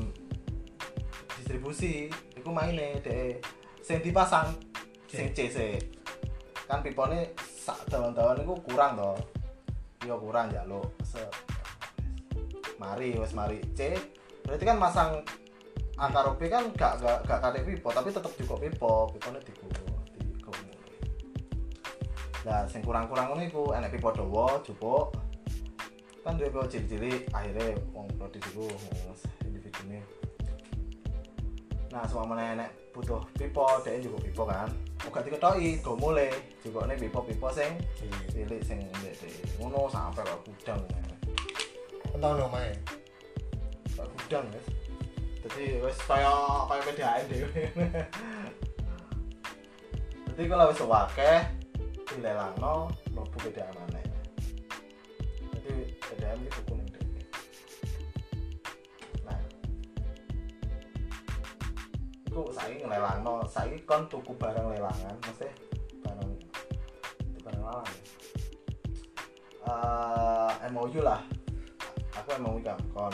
distribusi 1.35 2.07
iku 2.39 2.49
maine 2.55 3.03
dhek 3.03 3.43
sing 3.83 3.99
dipasang 3.99 4.55
sing 5.11 5.35
C 5.35 5.51
kan 6.69 6.85
pipone 6.85 7.33
sak 7.39 7.89
dawan-dawan 7.91 8.39
iku 8.39 8.55
kurang 8.63 8.95
to. 8.95 9.13
Iya 10.07 10.15
kurang 10.15 10.47
jaluk 10.47 10.87
se 11.03 11.19
mari 12.79 13.13
wes 13.19 13.35
mari. 13.35 13.59
C 13.75 13.93
berarti 14.47 14.63
kan 14.65 14.79
masang 14.79 15.21
A 15.99 16.07
karo 16.07 16.39
B 16.39 16.47
kan 16.47 16.63
gak 16.79 17.03
gak 17.03 17.27
gak 17.27 17.39
kate 17.43 17.59
pipo 17.67 17.91
tapi 17.91 18.07
tetep 18.07 18.31
juga 18.39 18.55
pipo 18.55 19.11
pipone 19.11 19.43
diku 19.43 19.67
diku 19.67 19.91
nah 22.47 22.63
sing 22.71 22.79
kurang-kurang 22.79 23.35
ngono 23.35 23.43
iku 23.43 23.75
enek 23.75 23.99
pipo 23.99 24.15
dawa 24.15 24.63
jupuk. 24.63 25.11
Kan 26.23 26.39
duwe 26.39 26.47
pipo 26.47 26.63
cilik-cilik 26.71 27.27
akhirnya 27.35 27.75
wong 27.91 28.07
iku 28.15 28.63
wong 28.63 29.15
individu 29.43 29.81
ini 29.91 29.99
nah 31.91 32.05
semua 32.07 32.23
mana 32.23 32.55
enek 32.55 32.69
butuh 32.95 33.19
pipo 33.35 33.67
dia 33.83 33.99
juga 33.99 34.23
pipo 34.23 34.47
kan. 34.47 34.71
Uga 35.03 35.19
diketoki 35.19 35.83
go 35.83 35.99
mulai. 35.99 36.31
Juga 36.63 36.87
nih 36.87 36.95
pipo-pipo 36.95 37.51
sing 37.51 37.75
cilik 38.31 38.63
sing 38.63 38.79
ngono 39.59 39.91
sampai 39.91 40.23
kok 40.23 40.47
gudang 40.47 40.79
no 42.19 42.51
main 42.51 42.75
kok 43.95 44.07
gudang 44.11 44.45
wis 44.51 44.67
jadi 45.39 45.79
wis 45.79 45.97
kaya 46.03 46.31
kaya 46.67 46.81
PDAM 46.83 47.23
dhewe 47.31 47.63
jadi 50.35 50.43
kalau 50.51 50.71
wis 50.71 50.83
akeh 50.83 51.39
dilelangno 52.09 52.89
mlebu 53.13 53.37
PDAM 53.37 53.69
maneh. 53.75 54.03
Jadi 55.53 55.93
PDAM 55.99 56.41
iki 56.41 56.51
tuku 56.57 56.73
ning 56.79 56.87
dhewe 56.89 57.21
nah. 59.23 59.39
Iku 62.27 62.41
saiki 62.55 62.83
ngelelangno. 62.83 63.45
Saiki 63.45 63.83
kon 63.85 64.09
tuku 64.09 64.31
barang 64.35 64.73
lelangan 64.73 65.15
mesti 65.23 65.49
barang 66.01 66.29
barang 67.45 67.63
lelang 67.63 67.87
eh 69.69 70.69
MOU 70.73 70.99
lah 71.03 71.21
aku 72.15 72.29
MOU 72.41 72.59
kan 72.63 72.79
kon. 72.95 73.13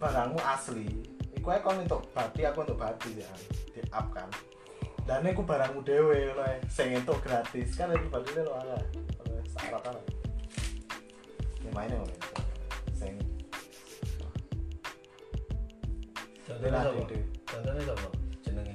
Barangmu 0.00 0.40
asli. 0.40 0.88
Iku 1.36 1.52
ae 1.52 1.60
kon 1.60 1.82
untuk 1.82 2.06
badi 2.14 2.46
aku 2.46 2.64
untuk 2.64 2.78
badi 2.78 3.20
ya. 3.20 3.32
Di 3.72 3.80
up 3.92 4.08
kan. 4.14 4.28
Dan 5.02 5.26
iku 5.26 5.42
barangmu 5.42 5.82
dewe 5.82 6.32
loh 6.32 6.46
sing 6.70 6.94
itu 6.94 7.14
gratis. 7.20 7.74
Kan 7.74 7.92
itu 7.92 8.06
badi 8.08 8.30
lo 8.38 8.54
ada 8.56 8.78
syarat 9.52 9.82
kan 9.84 9.96
ini 11.62 11.70
mainnya 11.70 11.96
ngono. 11.98 12.14
Sing. 12.98 13.14
Contohnya 16.42 16.78
apa 16.82 16.90
Dede. 17.06 17.18
contohnya 17.46 17.82
apa 17.86 18.08
jenenge? 18.42 18.74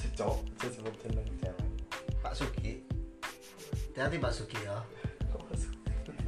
Cecok. 0.00 0.36
Disebut 0.60 0.94
jeneng 1.04 1.28
cewek 1.40 1.68
Pak 2.24 2.32
Sugi. 2.32 2.80
Hati 4.00 4.16
Pak 4.16 4.32
Sugi 4.32 4.56
ya 4.64 4.80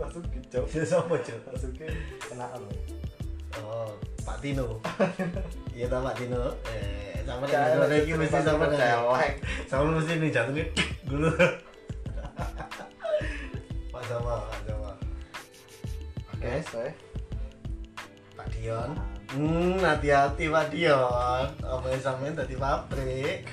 masuk 0.02 0.22
kicau 0.34 0.64
dia 0.66 0.82
siapa 0.90 1.14
cuy 1.14 1.38
masuknya 1.46 1.86
kenaan 2.18 2.60
loh 2.60 2.76
oh 3.62 3.92
Pak 4.22 4.38
Tino. 4.38 4.78
Iya 5.76 5.88
tau 5.88 6.04
Pak 6.04 6.14
Tino. 6.20 6.42
Eh 6.68 7.24
sama 7.26 7.46
dengan 7.46 7.86
lagi 7.86 8.12
mesti 8.12 8.38
sama 8.42 8.66
dengan 8.66 9.14
sama 9.70 9.84
mesti 9.94 10.12
nih 10.18 10.30
jantungnya 10.34 10.66
dulu 11.08 11.30
Pak 13.94 14.02
sama 14.10 14.34
Pak 14.42 14.58
sama 14.66 14.90
oke 16.34 16.52
saya. 16.66 16.92
Pak 18.34 18.48
Dion. 18.58 18.90
Hmm 19.32 19.78
hati-hati 19.80 20.44
Pak 20.50 20.66
Dion. 20.74 21.46
Apa 21.62 21.86
yang 21.88 22.02
sampein 22.02 22.34
tadi 22.34 22.54
pabrik? 22.58 23.46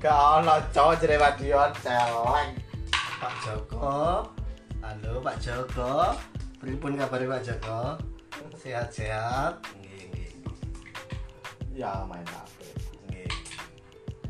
Gak 0.00 0.16
ono 0.16 0.56
cowok 0.72 0.96
jadi 0.96 1.20
wadion 1.20 1.70
celeng 1.84 2.56
Pak 3.20 3.34
Joko 3.44 4.39
halo 4.90 5.22
Pak 5.22 5.38
Joko. 5.38 6.18
Pripun 6.58 6.98
kabar 6.98 7.22
Pak 7.22 7.46
Joko? 7.46 7.94
Sehat-sehat? 8.58 9.62
Nggih 9.78 10.02
nggih. 10.10 10.30
Ya 11.78 12.02
main 12.10 12.26
HP. 12.26 12.58
Nggih. 13.06 13.30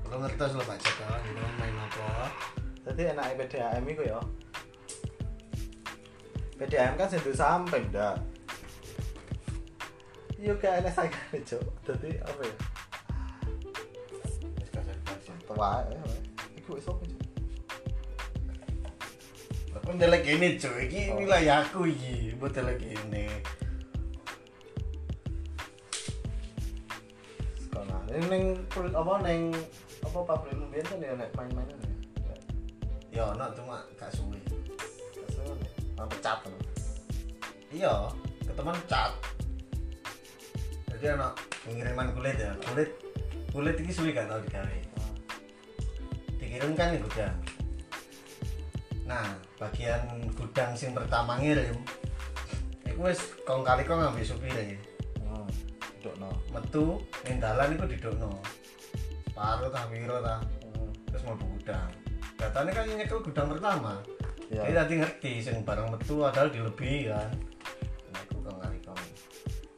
Kalau 0.04 0.20
ngertos 0.20 0.52
lho 0.52 0.64
Pak 0.68 0.76
Joko? 0.84 1.08
Jenengan 1.24 1.54
main 1.56 1.76
apa? 1.80 2.28
Jadi 2.84 3.02
enak 3.08 3.40
PDAM 3.40 3.88
itu 3.88 4.02
ya. 4.04 4.20
PDAM 6.60 6.92
kan 7.00 7.08
sendu 7.08 7.32
samping 7.32 7.88
dah 7.88 8.20
iya 10.40 10.56
kayak 10.56 10.80
enak 10.80 10.92
saya 10.96 11.12
kan 11.12 11.40
cok 11.44 11.64
jadi 11.84 12.10
apa 12.24 12.42
ya? 12.48 12.56
Tua 15.44 15.84
ya 15.84 16.00
iku 16.56 16.80
iso 16.80 16.96
apa 16.96 17.19
cok 19.90 19.98
Aku 19.98 19.98
ndelek 19.98 20.22
ini 20.22 20.48
cuy, 20.54 20.86
ini 20.86 21.10
Oh. 21.10 21.18
wilayahku 21.18 21.80
iki, 21.82 22.38
buat 22.38 22.54
ndelek 22.54 22.78
ini. 22.78 23.26
sekolah 27.58 27.98
ini 28.14 28.26
neng 28.30 28.44
kulit 28.70 28.94
apa 28.94 29.12
neng 29.22 29.54
apa 30.02 30.18
pabrik 30.26 30.54
lumbian 30.58 30.86
kan 30.86 30.98
ya 31.02 31.14
nek 31.14 31.30
main-mainan 31.34 31.78
ya 31.82 31.88
Ya, 33.10 33.26
no, 33.34 33.42
cuma 33.58 33.82
gak 33.98 34.14
suwe. 34.14 34.38
Biasanya 35.10 35.54
nek 35.58 35.72
orang 35.98 36.08
pecat 36.14 36.38
kan 36.46 36.52
Iya, 37.74 37.94
ketemuan 38.46 38.78
cat. 38.86 39.10
Jadi 40.94 41.18
anak 41.18 41.34
pengiriman 41.66 42.14
kulit 42.14 42.38
ya, 42.38 42.54
kulit 42.70 42.90
kulit 43.50 43.74
ini 43.82 43.90
suwe 43.90 44.14
gak 44.14 44.30
tau 44.30 44.38
digawe. 44.38 44.78
Dikirim 46.38 46.78
kan 46.78 46.94
di 46.94 47.02
gudang. 47.02 47.34
Nah, 49.10 49.34
bagian 49.58 50.06
gudang 50.38 50.70
sing 50.78 50.94
pertama 50.94 51.34
ngirim, 51.42 51.74
iku 52.86 53.10
wis 53.10 53.34
kong 53.42 53.66
kali 53.66 53.82
kong 53.82 53.98
ngambil 53.98 54.22
supire. 54.22 54.78
hmm 55.18 55.48
dok 56.00 56.14
no 56.22 56.30
Metu 56.54 57.02
ning 57.26 57.42
dalan 57.42 57.74
iku 57.74 57.90
didokno. 57.90 58.30
Separuh 59.26 59.68
tah 59.74 59.84
piro 59.90 60.22
tah. 60.22 60.38
hmm. 60.62 61.10
terus 61.10 61.26
mau 61.26 61.34
gudang. 61.34 61.90
Datanya 62.38 62.70
kan 62.70 62.86
nyekel 62.86 63.18
gudang 63.26 63.50
pertama. 63.50 63.98
Ya. 64.46 64.62
Jadi 64.62 64.72
tadi 64.78 64.94
ngerti 65.02 65.32
sing 65.42 65.56
barang 65.66 65.90
metu 65.90 66.22
adalah 66.22 66.46
dilebih 66.46 67.10
kan. 67.10 67.30
Nah 68.14 68.20
aku 68.22 68.38
kang 68.46 68.58
kali 68.62 68.78
kang 68.86 68.98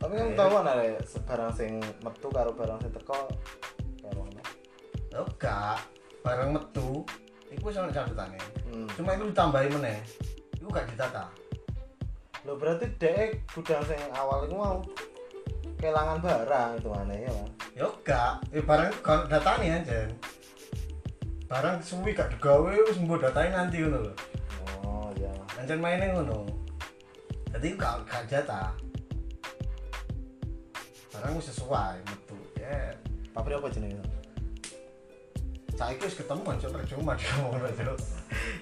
tapi 0.02 0.18
kan 0.18 0.28
tahu 0.34 0.50
kan 0.58 0.66
ada 0.66 0.84
barang 0.98 1.52
sing 1.54 1.78
metu 2.02 2.26
karo 2.34 2.50
barang 2.58 2.78
sing 2.82 2.90
teko 2.90 3.30
kayak 4.02 4.14
mana 4.18 4.42
oh 5.14 5.28
gak 5.38 5.78
barang 6.26 6.50
metu 6.58 7.06
itu 7.52 7.68
sama 7.68 7.92
catatannya 7.92 8.40
hmm. 8.72 8.88
cuma 8.96 9.12
itu 9.12 9.24
ditambahin 9.28 9.72
meneh. 9.76 9.98
Itu 10.56 10.66
gak 10.72 10.88
ditata. 10.88 11.28
Lo 12.48 12.56
berarti 12.56 12.88
dek 12.96 13.44
gudang 13.52 13.84
sing 13.86 14.00
awal 14.16 14.48
itu 14.48 14.56
mau 14.56 14.80
kelangan 15.78 16.18
barang 16.22 16.70
itu 16.78 16.88
aneh 16.94 17.18
ya 17.26 17.32
kan 17.34 17.48
ya 17.74 17.86
gak 18.06 18.32
ya 18.54 18.62
barang 18.62 18.90
kalau 19.02 19.26
datanya 19.26 19.82
aja 19.82 20.00
barang 21.50 21.82
suwi 21.82 22.14
gak 22.14 22.30
digawe 22.38 22.70
wis 22.70 23.02
mbok 23.02 23.20
datain 23.20 23.52
nanti 23.52 23.82
ngono 23.82 24.08
lho. 24.08 24.14
Oh 24.86 25.10
iya. 25.18 25.28
Anjen 25.60 25.84
mainnya 25.84 26.16
ngono. 26.16 26.48
Jadi 27.52 27.76
gak 27.76 28.08
gak 28.08 28.24
jatah. 28.30 28.72
Barang 31.12 31.36
wis 31.36 31.52
sesuai 31.52 32.00
metu 32.08 32.38
ya. 32.56 32.96
Pabrik 33.36 33.60
apa 33.60 33.68
jenenge 33.68 34.21
saya 35.82 35.98
wis 35.98 36.14
ketemu 36.14 36.42
kan 36.46 36.56
cok 36.62 36.70
percuma 36.78 37.12
ngono 37.42 37.66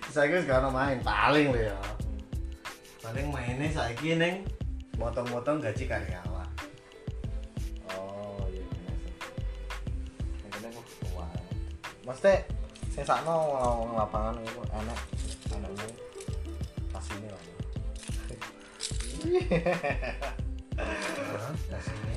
saya 0.08 0.26
wis 0.32 0.48
gak 0.48 0.64
ono 0.64 0.72
main. 0.72 0.96
Paling 1.04 1.52
lho 1.52 1.68
ya. 1.68 1.76
Paling 3.04 3.28
mainnya 3.28 3.68
saya 3.68 3.92
ning 4.16 4.48
motong-motong 4.96 5.64
gaji 5.64 5.88
karyawan 5.88 6.48
oh 7.96 8.44
iya 8.52 8.60
iya 8.60 8.92
mungkin 10.44 10.60
aku 10.68 10.80
wah 11.16 11.32
maksudnya 12.04 12.44
sing 12.92 13.04
sakno 13.08 13.32
ngomong 13.32 13.96
lapangan 13.96 14.36
itu 14.44 14.60
enak 14.68 14.98
enaknya 15.56 15.88
pas 16.92 17.06
ini 17.16 17.28
lah. 17.32 17.42
Nah, 20.80 21.52
kasihnya 21.72 22.16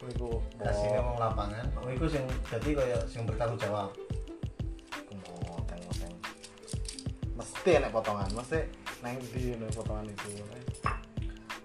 Iku 0.00 0.42
kasih 0.58 0.88
ngomong 1.02 1.18
lapangan? 1.18 1.66
itu 1.90 2.06
sing 2.06 2.24
jadi 2.46 2.70
kayak 2.78 3.02
sing 3.10 3.26
bertanggung 3.26 3.58
jawab 3.58 3.90
mesti 7.40 7.70
enak 7.80 7.88
potongan 7.88 8.28
mesti 8.36 8.60
neng 9.00 9.16
di 9.32 9.56
nih 9.56 9.72
potongan 9.72 10.04
itu. 10.04 10.28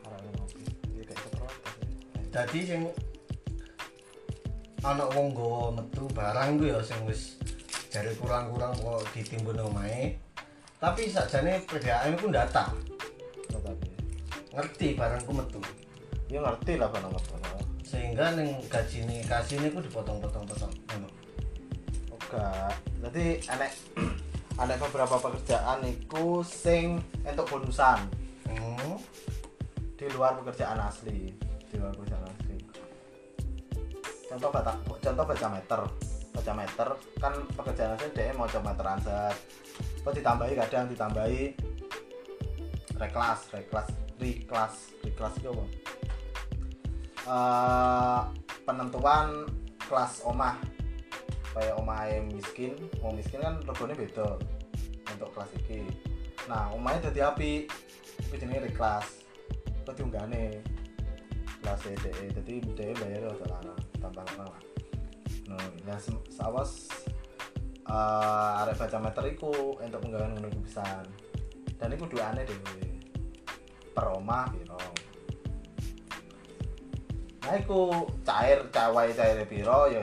Arah 0.08 0.20
ngopi 0.40 0.64
ya 0.96 1.04
kayak 1.04 1.20
keprotes 1.20 2.26
jadi 2.32 2.60
sing 2.64 2.82
anak 4.88 5.12
wong 5.12 5.36
nggawa 5.36 5.76
metu 5.76 6.08
barang 6.16 6.56
ku 6.56 6.64
ya 6.72 6.80
sing 6.80 7.04
wis 7.04 7.36
jare 7.92 8.16
kurang-kurang 8.16 8.72
kok 8.80 9.04
ditimbun 9.12 9.60
omahe. 9.60 10.16
Tapi 10.80 11.12
sakjane 11.12 11.68
PDAM 11.68 12.16
ku 12.24 12.32
data 12.32 12.72
tapi 13.52 13.88
ngerti 14.56 14.88
barangku 14.96 15.32
metu? 15.36 15.60
Ya 16.32 16.40
ngerti 16.40 16.80
lah 16.80 16.88
kan 16.88 17.04
nomor 17.04 17.20
sehingga 17.86 18.36
ning 18.36 18.60
gajine 18.68 19.24
kasine 19.24 19.72
ku 19.72 19.80
dipotong-potong-potong 19.80 20.74
ngono. 20.90 21.10
Oke, 22.12 22.44
jadi 23.06 23.26
enek 23.46 23.72
enek 24.56 24.80
beberapa 24.88 25.20
pekerjaan 25.20 25.84
iku 25.84 26.40
sing 26.46 27.04
entuk 27.28 27.48
bonusan. 27.52 28.00
Hmm. 28.46 29.02
di 29.96 30.12
luar 30.12 30.36
pekerjaan 30.44 30.80
asli. 30.80 31.32
Di 31.72 31.76
luar 31.80 31.96
pekerjaan 31.96 32.28
asli. 32.28 32.58
Contoh 34.28 34.50
baca 34.52 34.72
contoh 34.84 35.26
baca 35.26 35.48
meter. 35.50 35.82
Baca 36.36 36.52
meter 36.52 36.88
kan 37.20 37.34
pekerjaan 37.56 37.96
asli 37.96 38.08
dia 38.12 38.36
mau 38.36 38.48
coba 38.48 38.76
meteran 38.76 39.00
set. 39.00 39.38
Apa 40.04 40.10
ditambahi 40.14 40.54
kadang 40.54 40.86
ditambahi 40.92 41.42
reklas 42.96 43.40
reklas 43.52 43.88
reklas 44.20 44.74
reklas 45.04 45.34
itu 45.40 45.50
apa? 45.52 45.66
Eh, 47.26 48.22
penentuan 48.70 49.50
kelas 49.90 50.22
omah 50.30 50.62
kayak 51.56 51.80
omah 51.80 52.04
miskin 52.28 52.76
mau 53.00 53.16
miskin 53.16 53.40
kan 53.40 53.64
regone 53.64 53.96
beda 53.96 54.36
untuk 55.16 55.30
kelas 55.32 55.52
iki. 55.64 55.88
Nah 56.52 56.68
omahnya 56.76 57.10
jadi 57.10 57.32
api 57.32 57.72
itu 58.20 58.36
jenis 58.36 58.68
reklas 58.68 59.24
itu 59.72 59.92
diunggahne 59.96 60.60
kelas 61.64 61.82
EDE 61.88 62.36
jadi 62.36 62.54
DE 62.76 62.88
bayar 63.00 63.32
udah 63.32 63.48
lama 63.56 63.76
tambah 64.04 64.24
lama 64.36 64.46
lah. 64.52 64.62
Nah 65.48 65.64
ya 65.88 65.96
sawas 66.28 66.92
uh, 67.88 68.62
arek 68.68 68.76
baca 68.76 68.98
meter 69.00 69.24
iku 69.32 69.80
untuk 69.80 70.00
penggawean 70.04 70.36
ngono 70.36 70.52
pisan. 70.60 71.08
Dan 71.80 71.96
iku 71.96 72.08
duane 72.12 72.44
dhewe. 72.44 73.00
Per 73.96 74.06
omah 74.12 74.52
piro 74.52 74.80
nah 77.46 77.62
iku 77.62 78.10
cair 78.26 78.66
cawai 78.74 79.14
cair 79.14 79.46
piro 79.46 79.86
ya 79.86 80.02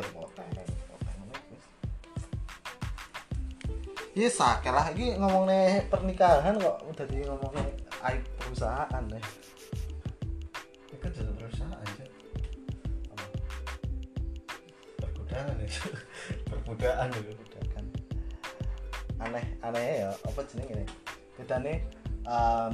Iya 4.13 4.29
sakit 4.29 4.69
lah, 4.69 4.93
ini 4.93 5.17
ngomongnya 5.17 5.89
pernikahan 5.89 6.61
kok 6.61 6.85
udah 6.85 7.07
di 7.09 7.25
ngomongnya 7.25 7.65
aib 8.05 8.21
perusahaan 8.37 9.05
ya. 9.09 9.21
itu 10.93 11.09
jadi 11.09 11.33
perusahaan 11.33 11.73
aja 11.73 12.05
perkudangan 15.01 15.57
itu 15.65 15.89
perkudaan 16.45 17.09
Udah 17.09 17.65
kan 17.73 17.85
aneh 19.25 19.45
aneh 19.65 20.05
ya 20.05 20.13
apa 20.29 20.41
jenis 20.45 20.69
ini? 20.69 20.85
Kita 21.41 21.57
nih 21.65 21.81
em, 22.29 22.71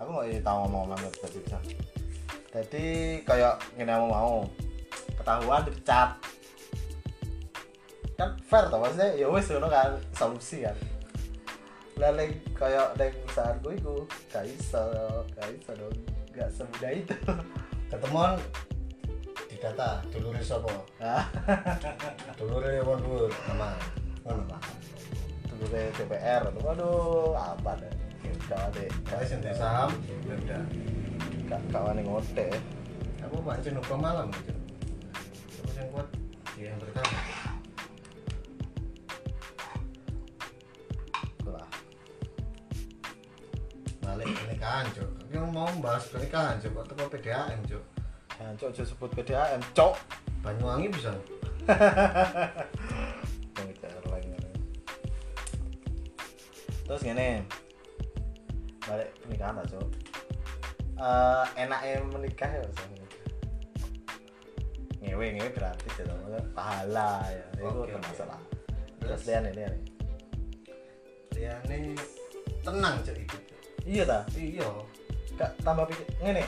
aku 0.00 0.08
nggak 0.08 0.40
tahu 0.40 0.56
ngomong 0.64 0.88
ngomong 0.88 1.12
tadi 1.20 1.38
bisa. 1.44 1.60
Jadi 2.48 2.86
kayak 3.28 3.60
gini 3.76 3.92
mau 3.92 4.08
mau 4.08 4.34
ketahuan 5.20 5.68
dipecat 5.68 6.16
kan 8.18 8.34
fair 8.50 8.66
tau 8.66 8.82
maksudnya 8.82 9.14
ya 9.14 9.30
wes 9.30 9.46
ngono 9.46 9.70
kan 9.70 9.94
solusi 10.10 10.66
kan. 10.66 10.74
Lalu 12.02 12.34
kayak 12.50 12.98
dari 12.98 13.14
perusahaan 13.14 13.54
gue 13.62 13.74
itu 13.78 13.94
gak 14.26 14.42
bisa 14.42 14.82
gak 15.38 15.46
bisa 15.54 15.70
dong 15.78 15.94
gak 16.34 16.50
semudah 16.50 16.90
itu. 16.90 17.14
Ketemuan 17.94 18.34
di 19.46 19.56
data 19.62 20.02
dulure 20.10 20.42
sapa? 20.42 20.66
Nah 20.98 21.30
dulure 22.42 22.82
wong 22.82 22.98
dhuwur 23.06 23.30
nama 23.54 23.78
ngono 24.26 24.42
Pak. 24.50 24.62
Dulu 25.54 25.64
DPR 25.70 26.42
atau 26.42 26.62
waduh 26.66 27.38
apa 27.38 27.78
deh 27.78 27.94
gak 28.50 28.74
ada 28.74 29.22
sing 29.22 29.38
duwe 29.38 29.54
saham 29.54 29.94
ya 30.26 30.34
udah. 30.34 30.62
Gak 31.46 31.62
kawan 31.70 32.02
yang 32.02 32.10
ngote 32.10 32.50
aku 33.28 33.44
pancen 33.44 33.76
hukum 33.76 34.00
malam 34.00 34.32
gitu 34.32 34.52
terus 35.60 35.74
yang 35.76 35.88
kuat 35.92 36.08
membahas 45.78 46.10
pernikahan 46.10 46.58
cok 46.58 46.84
teko 46.90 47.04
PDAM 47.06 47.58
cok 47.62 47.84
jangan 48.34 48.54
cok 48.58 48.68
aja 48.74 48.82
sebut 48.82 49.10
PDAM 49.14 49.60
cok 49.72 49.94
Banyuwangi 50.38 50.86
bisa? 50.90 51.10
Lagi 54.08 54.28
terus 56.82 57.02
gini 57.04 57.42
balik 58.82 59.08
pernikahan 59.22 59.54
lah 59.62 59.66
cok 59.70 59.88
Eh 60.98 61.46
enaknya 61.62 62.02
menikah 62.10 62.50
ya 62.50 62.58
menikah. 62.90 63.22
ngewe 64.98 65.26
ngewe 65.30 65.50
gratis 65.54 65.94
ya. 65.94 66.10
Maksudnya 66.10 66.42
pahala 66.58 67.22
ya. 67.30 67.46
Itu 67.54 67.70
Oke, 67.70 67.94
termasuk 67.94 68.26
oke. 68.26 68.34
lah 68.34 68.42
terus? 68.98 69.22
Lian 69.30 69.46
ini 69.46 69.62
dia 71.30 71.54
ini 71.70 71.94
tenang 72.66 72.98
cok 73.06 73.14
Cok. 73.14 73.42
iya 73.86 74.02
ta? 74.02 74.26
Iya 74.34 74.66
gak 75.38 75.54
tambah 75.62 75.86
pikir. 75.86 76.06
Ngene 76.20 76.44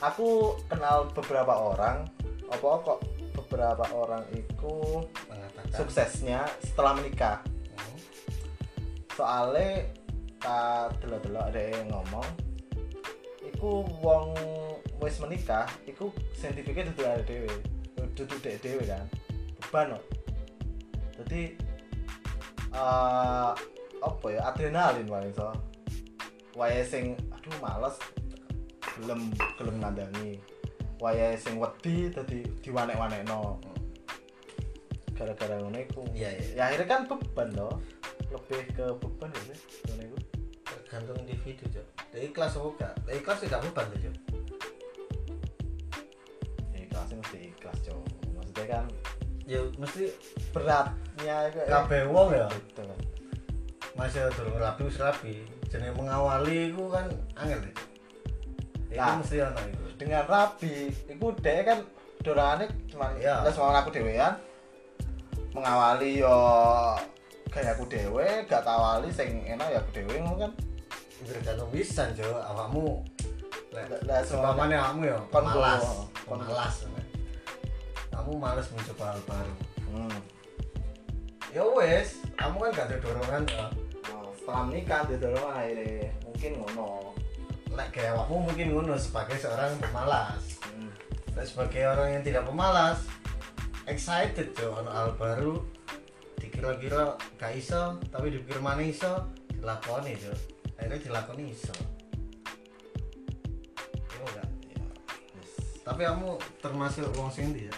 aku 0.00 0.54
kenal 0.70 1.10
beberapa 1.10 1.52
orang. 1.52 2.06
Apa 2.46 2.78
kok 2.86 3.02
beberapa 3.34 3.84
orang 3.90 4.22
itu 4.30 5.02
mengatakan. 5.26 5.74
suksesnya 5.74 6.46
setelah 6.62 6.94
menikah? 6.94 7.42
Hmm. 7.74 7.98
soalnya 9.18 9.82
tak 10.38 10.94
delok-delok 11.02 11.44
ada 11.50 11.62
yang 11.74 11.90
ngomong 11.90 12.28
iku 13.42 13.82
wong 14.04 14.36
wis 15.00 15.16
menikah 15.18 15.66
iku 15.88 16.12
scientificnya 16.36 16.92
dudu 16.92 17.02
ada 17.02 17.24
dewe 17.24 17.50
dudu 18.14 18.36
dek 18.40 18.60
dewe 18.60 18.84
kan 18.84 19.04
beban 19.64 19.96
no 19.96 19.98
jadi 21.22 21.56
eh 22.76 23.52
apa 23.96 24.26
ya 24.28 24.40
adrenalin 24.52 25.08
paling 25.08 25.32
so 25.32 25.50
wayahe 26.56 26.82
sing 26.82 27.04
aduh 27.30 27.56
males. 27.60 28.00
Gelem 28.96 29.28
gelem 29.60 29.76
ngandangi 29.84 30.40
wayahe 30.98 31.36
sing 31.36 31.60
wedi 31.60 32.08
dadi 32.08 32.40
diwanek-wanekno. 32.64 33.60
Gara-gara 35.12 35.60
ngono 35.60 35.78
iku. 35.78 36.02
Iya 36.16 36.32
iya. 36.32 36.48
Ya 36.56 36.62
akhirnya 36.72 36.88
kan 36.88 37.00
beban 37.04 37.52
loh 37.52 37.76
lebih 38.32 38.64
ke 38.72 38.86
beban 38.96 39.30
ya 39.30 39.42
sih 39.52 39.60
ngono 39.86 40.02
iku. 40.08 40.18
Tergantung 40.64 41.16
individu 41.22 41.64
cok 41.68 41.86
dari 42.16 42.32
kelas 42.32 42.56
apa 42.56 42.68
gak 42.80 42.94
dari 43.04 43.20
kelas 43.20 43.40
tidak 43.44 43.60
beban 43.68 43.86
tuh 43.92 44.00
cok 44.00 44.14
ya 46.72 46.78
ikhlasnya 46.80 47.16
mesti 47.20 47.38
ikhlas 47.52 47.78
cowok 47.84 48.06
maksudnya 48.32 48.64
kan 48.64 48.84
ya 49.44 49.60
mesti 49.76 50.02
beratnya 50.56 51.36
kayak 51.52 51.68
kabeh 51.68 52.02
wong 52.08 52.28
ya. 52.32 52.48
Gitu 52.48 52.82
masih 53.96 54.28
durung 54.36 54.60
rapi 54.60 54.82
wis 54.84 55.00
rapi 55.00 55.34
jenenge 55.76 55.92
mengawali 55.94 56.72
iku 56.72 56.88
kan 56.88 57.06
angel 57.36 57.60
itu 57.60 57.82
itu 58.86 58.96
Nah. 58.96 59.20
mesti 59.20 59.36
ono 59.38 59.60
itu 59.62 59.84
dengan 59.96 60.24
rapi 60.24 60.74
itu 60.88 61.26
deh 61.36 61.58
kan 61.62 61.78
dorane 62.20 62.64
cuma 62.88 63.12
Iya. 63.14 63.44
ya 63.44 63.50
semua 63.50 63.76
aku 63.76 63.92
dewean 63.92 64.32
mengawali 65.52 66.20
yo 66.20 66.36
kayak 67.48 67.76
aku 67.76 67.84
dewe 67.86 68.44
gak 68.44 68.60
tawali 68.60 69.08
sing 69.08 69.40
enak 69.42 69.68
ya 69.70 69.78
aku 69.80 69.90
dewe 69.94 70.20
ngono 70.20 70.36
kan? 70.38 70.52
Tergantung 71.24 71.72
pisan 71.72 72.12
cok 72.12 72.40
awakmu 72.46 73.00
Lah- 74.04 74.20
seumpamane 74.20 74.76
ya 74.76 75.16
Kon 75.28 75.44
malas. 75.44 75.80
go- 75.80 76.08
kon- 76.24 76.40
malas 76.40 76.76
kamu 78.08 78.32
malas 78.36 78.66
mencoba 78.72 79.12
hal 79.12 79.20
baru. 79.24 79.54
Hmm. 79.86 80.18
ya 81.52 81.62
wes 81.72 82.20
kamu 82.34 82.56
kan 82.58 82.70
gak 82.74 82.86
ada 82.88 82.96
dorongan 83.00 83.42
ya 83.48 83.64
setelah 84.46 84.62
menikah 84.62 85.02
dia 85.10 85.18
dorong 85.18 85.50
akhirnya. 85.50 86.06
Mungkin 86.22 86.50
ngono. 86.62 87.10
Lek 87.74 87.90
kayak 87.90 88.14
awakmu 88.14 88.46
mungkin 88.46 88.66
ngono 88.78 88.94
sebagai 88.94 89.34
seorang 89.42 89.74
pemalas. 89.82 90.62
Hmm. 90.70 90.86
sebagai 91.42 91.82
orang 91.82 92.16
yang 92.16 92.22
tidak 92.22 92.46
pemalas 92.46 93.02
excited 93.90 94.54
cok 94.54 94.86
ono 94.86 94.90
hal 94.94 95.10
baru. 95.18 95.58
Dikira-kira 96.38 97.18
gak 97.42 97.58
iso 97.58 97.98
tapi 98.14 98.30
dipikir 98.30 98.62
mana 98.62 98.86
iso 98.86 99.26
dilakoni 99.50 100.14
cok 100.14 100.38
akhirnya 100.78 101.02
dilakoni 101.02 101.50
iso. 101.50 101.74
Tapi 105.82 106.02
kamu 106.06 106.38
termasuk 106.62 107.10
wong 107.18 107.30
sing 107.34 107.50
ndi 107.50 107.66
ya? 107.66 107.74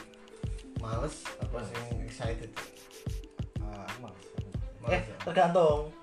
Males 0.85 1.25
apa 1.41 1.65
sing 1.65 2.05
excited? 2.05 2.53
Ah, 3.61 3.89
males. 4.05 4.25
Males 4.85 4.93
eh 4.97 5.03
ya? 5.05 5.17
tergantung 5.25 5.98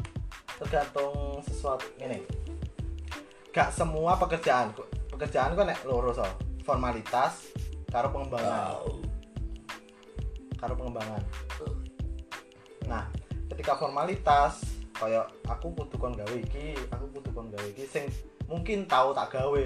tergantung 0.60 1.39
sesuatu. 1.44 1.86
Ini. 2.00 2.20
Gak 3.56 3.72
semua 3.72 4.20
pekerjaan 4.20 4.76
pekerjaan 5.15 5.56
kok 5.56 5.68
nek 5.68 5.80
loro 5.88 6.12
so. 6.12 6.28
Formalitas 6.68 7.56
karo 7.88 8.12
pengembangan. 8.12 8.84
Karo 10.60 10.74
pengembangan. 10.76 11.22
Nah 12.89 13.08
ketika 13.54 13.80
formalitas 13.80 14.60
kayak 14.96 15.28
aku 15.48 15.72
kudu 15.76 15.96
kon 16.00 16.15
gawe 16.15 16.36
iki 16.36 16.76
aku 16.91 17.06
kudu 17.20 17.30
kon 17.32 17.48
gawe 17.52 17.68
iki 17.72 17.88
sing 17.88 18.12
mungkin 18.52 18.84
tahu 18.89 19.15
tak 19.15 19.32
gawe. 19.32 19.65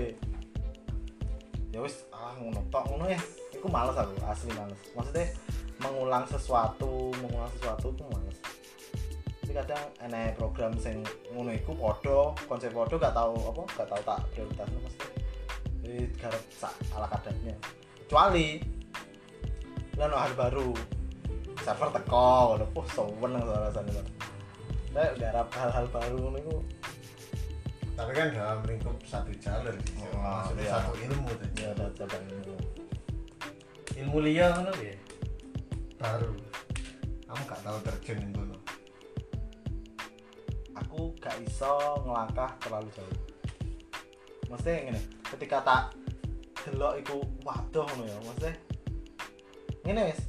Ya 1.70 1.80
wis 1.82 2.06
ah 2.14 2.34
ngono 2.38 2.62
tok 2.70 2.86
ngono 2.94 3.10
ya. 3.10 3.20
Iku 3.56 3.66
males 3.72 3.98
aku 3.98 4.14
asli 4.28 4.54
males. 4.54 4.78
Maksudnya 4.94 5.34
mengulang 5.80 6.28
sesuatu 6.28 7.10
mengulang 7.24 7.50
sesuatu 7.58 7.90
tuh 7.96 8.06
males 8.12 8.38
kadang 9.60 9.86
enek 10.08 10.40
program 10.40 10.72
sing 10.80 11.04
ngono 11.36 11.52
iku 11.52 11.76
podo 11.76 12.32
konsep 12.48 12.72
podo 12.72 12.96
gak 12.96 13.12
tahu 13.12 13.36
apa 13.52 13.62
gak 13.76 13.88
tahu 13.92 14.02
tak 14.08 14.20
prioritasnya 14.32 14.80
mesti 14.80 15.08
jadi 15.84 16.00
garap 16.16 16.44
sak 16.56 16.74
ala 16.96 17.08
kadarnya 17.12 17.56
kecuali 18.08 18.80
lah 20.00 20.16
hal 20.16 20.32
baru. 20.40 20.72
Server 21.60 21.92
teko 21.92 22.56
lho 22.56 22.66
oh 22.72 22.88
seneng 22.88 23.44
rasanya 23.44 24.00
lho 24.00 24.04
saya 24.96 25.12
garap 25.20 25.48
hal-hal 25.54 25.86
baru 25.92 26.16
ngono 26.18 26.38
iku. 26.40 26.58
Tapi 28.00 28.12
kan 28.16 28.32
dalam 28.32 28.64
lingkup 28.64 28.96
satu 29.04 29.36
jalur 29.44 29.76
gitu. 29.84 30.08
Oh, 30.08 30.24
maksudnya 30.24 30.64
iya. 30.66 30.72
satu 30.80 30.92
ilmu 30.96 31.30
tuh 31.36 31.50
ya 31.60 31.70
coba 31.76 32.16
ini 32.16 32.34
ilmu. 34.00 34.18
Liya 34.24 34.48
ngono 34.56 34.72
ya 34.80 34.96
baru. 36.00 36.32
Kamu 37.28 37.42
gak 37.46 37.62
tahu 37.62 37.78
terjun 37.86 38.18
aku 38.34 38.49
gak 41.20 41.36
iso 41.44 42.00
ngelangkah 42.08 42.52
terlalu 42.64 42.90
jauh. 42.96 43.18
Maksudnya 44.50 44.90
ngene 44.90 45.02
ketika 45.36 45.58
tak 45.62 45.84
delok 46.66 47.00
iku 47.04 47.22
waduh 47.46 47.86
ngono 47.86 48.04
ya 48.08 48.18
maksudnya 48.24 48.54
ngene 49.86 50.02
wis. 50.12 50.22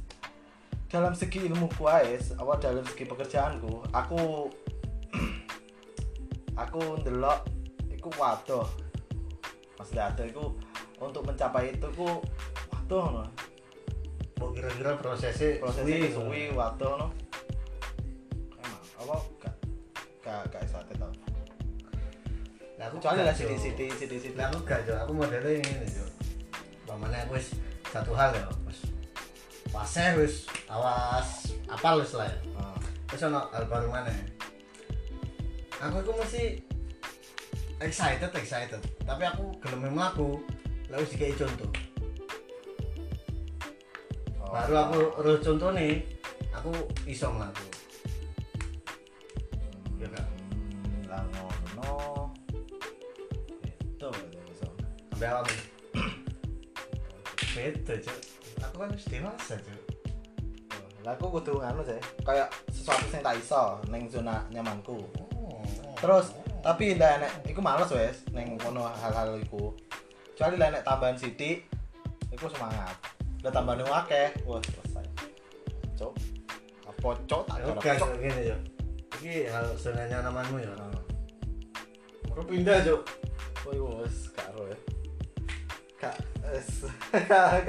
Dalam 0.91 1.15
segi 1.15 1.47
ilmu 1.47 1.71
ku 1.79 1.87
ae 1.87 2.19
apa 2.35 2.53
dalam 2.59 2.83
segi 2.83 3.07
pekerjaanku 3.07 3.87
aku 3.95 4.51
aku 6.63 6.81
ndelok 7.01 7.47
iku 7.89 8.09
waduh. 8.19 8.67
Maksudnya 9.79 10.11
ada 10.11 10.23
iku 10.27 10.53
untuk 10.99 11.23
mencapai 11.25 11.73
itu 11.73 11.87
ku 11.95 12.19
waduh 12.69 13.03
ngono. 13.07 13.25
Kira-kira 14.51 14.99
prosesnya 14.99 15.63
prosesnya 15.63 16.11
suwi, 16.11 16.11
suwi 16.11 16.41
waduh 16.51 16.93
no 16.99 17.07
emang 18.59 18.83
apa 18.99 19.15
gak 20.21 20.45
gak 20.53 20.61
iso 20.65 20.77
ate 20.77 20.93
tau 20.97 21.11
Lah 22.77 22.89
aku 22.89 22.97
gak, 22.97 23.13
lah 23.21 23.33
sidik 23.33 23.57
sidik 23.61 23.93
sidik 23.93 24.17
sidik 24.21 24.37
Lah 24.37 24.49
aku 24.49 24.65
gak 24.65 24.85
Jo, 24.85 24.97
aku 24.97 25.11
modelnya 25.13 25.61
ini 25.61 25.85
Jo. 25.85 26.05
Pamane 26.85 27.25
aku 27.25 27.37
wis 27.37 27.53
satu 27.91 28.15
hal 28.15 28.31
ya, 28.31 28.47
wis 28.67 28.87
fase 29.71 30.15
wis 30.19 30.47
awas 30.71 31.51
apa 31.67 31.99
wis 31.99 32.11
lah 32.15 32.27
ya. 32.27 32.37
Ah, 32.55 32.79
Terus 33.11 33.27
ono 33.27 33.47
hal 33.51 33.63
baru 33.67 33.87
mana? 33.91 34.11
Aku 35.83 36.03
itu 36.03 36.11
mesti 36.15 36.43
excited 37.79 38.31
excited, 38.35 38.81
tapi 39.03 39.23
aku 39.27 39.55
gelem 39.59 39.91
mlaku. 39.91 40.39
Lah 40.91 40.99
wis 40.99 41.15
dikai 41.15 41.35
contoh. 41.35 41.71
oh. 44.39 44.51
Baru 44.51 44.73
aku 44.75 44.99
roh 45.19 45.37
contoh 45.39 45.69
nih, 45.71 46.03
aku 46.51 46.71
iso 47.07 47.31
mlaku. 47.31 47.80
Ya. 50.01 50.09
Hmm, 50.09 51.01
lah 51.05 51.21
ngono 51.29 51.93
itu. 53.77 54.09
Sampai 55.13 55.27
awam. 55.29 55.45
Beda, 57.53 57.93
Cuk. 58.01 58.19
Aku 58.65 58.75
kan 58.81 58.89
wis 58.89 59.05
dewasa, 59.05 59.55
Cuk. 59.61 59.81
lah 61.01 61.17
aku 61.17 61.33
kudu 61.33 61.57
anu 61.65 61.81
sih 61.81 61.97
kayak 62.21 62.45
sesuatu 62.69 63.09
yang 63.09 63.25
tak 63.25 63.33
iso 63.41 63.81
neng 63.89 64.05
zona 64.05 64.45
nyamanku 64.53 65.01
Oh. 65.33 65.65
terus 65.97 66.29
tapi 66.61 66.93
lah 66.93 67.17
nek 67.17 67.41
iku 67.49 67.57
males 67.57 67.89
wes 67.89 68.21
neng 68.29 68.53
ngono 68.61 68.85
hal-hal 68.85 69.33
iku 69.41 69.73
kecuali 70.37 70.61
lah 70.61 70.69
nek 70.69 70.85
tambahan 70.85 71.17
sidik 71.17 71.65
iku 72.29 72.45
semangat 72.53 72.93
lah 73.41 73.49
tambahan 73.49 73.81
yang 73.81 73.89
akeh 73.89 74.29
wah 74.45 74.61
selesai 74.61 75.05
cok 75.97 76.13
apa 76.85 77.09
cok 77.25 77.41
tak 77.49 77.57
Oke, 77.65 77.89
cok 77.97 78.09
gini 78.21 78.41
ya. 78.53 78.57
Iki 79.21 79.53
hal 79.53 79.69
senanya 79.77 80.25
namamu 80.25 80.57
ya. 80.57 80.73
Aku 82.33 82.41
pindah, 82.49 82.81
Cuk. 82.81 83.05
Woi 83.61 83.77
wes 83.77 84.25
karo 84.37 84.65
ya 84.65 84.77
kak 86.01 86.17
es 86.49 86.81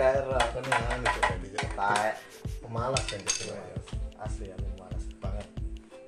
karo 0.01 0.33
Aku 0.41 0.59
nih 0.65 0.73
anu, 0.89 1.05
Cuk, 1.05 1.23
tadi, 1.29 1.49
taek 1.53 2.15
Pemalas 2.65 3.05
kan, 3.05 3.21
Cuk. 3.21 3.53
asli 4.17 4.49
aku 4.49 4.67
malas 4.81 5.05
banget 5.21 5.47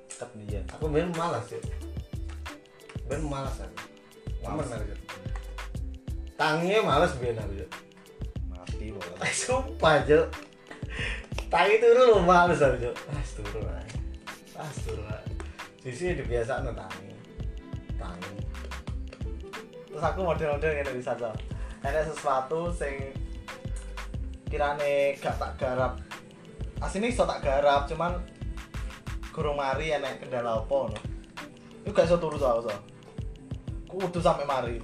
ket 0.09 0.29
biyen 0.33 0.65
Aku 0.73 0.89
main 0.89 1.13
malas, 1.13 1.45
Cuk. 1.45 1.61
Ben 3.05 3.21
malas 3.21 3.61
aku. 3.61 3.77
Aman 4.49 4.65
Malas. 4.65 4.81
Cuk. 4.89 4.99
Tanginya 6.33 6.81
malas 6.81 7.13
biyen 7.21 7.37
aku, 7.37 7.53
mati 8.49 8.89
bola 8.89 9.21
Eh, 9.29 9.33
Sumpah, 9.37 10.01
Cuk. 10.01 10.25
Tangi 11.53 11.77
turu 11.77 12.01
lu 12.09 12.17
males 12.25 12.57
aku, 12.57 12.89
Cuk. 12.89 12.95
As 13.13 13.29
turu 13.37 13.61
ae. 13.69 13.85
As 14.57 14.77
turu 15.85 15.93
ae. 15.93 15.93
Sisi 15.93 16.17
dibiasakno 16.17 16.73
tangi. 16.73 17.13
Tangi. 18.01 18.35
terus 19.95 20.11
aku 20.11 20.27
model-model 20.27 20.75
ngene 20.75 20.91
bisa 20.91 21.15
to 21.15 21.31
enek 21.87 22.03
sesuatu 22.11 22.67
sing 22.67 23.15
kirane 24.51 25.15
gak 25.23 25.39
tak 25.39 25.55
garap 25.55 25.95
asine 26.83 27.15
iso 27.15 27.23
tak 27.23 27.39
garap 27.39 27.87
cuman 27.87 28.19
gurung 29.31 29.55
mari 29.55 29.95
enek 29.95 30.19
kendala 30.19 30.59
apa 30.59 30.91
no 30.91 30.99
itu 31.87 31.95
gak 31.95 32.11
iso 32.11 32.19
turu 32.19 32.35
soal 32.35 32.59
so 32.59 32.75
kudu 33.87 34.19
sampe 34.19 34.43
mari 34.43 34.83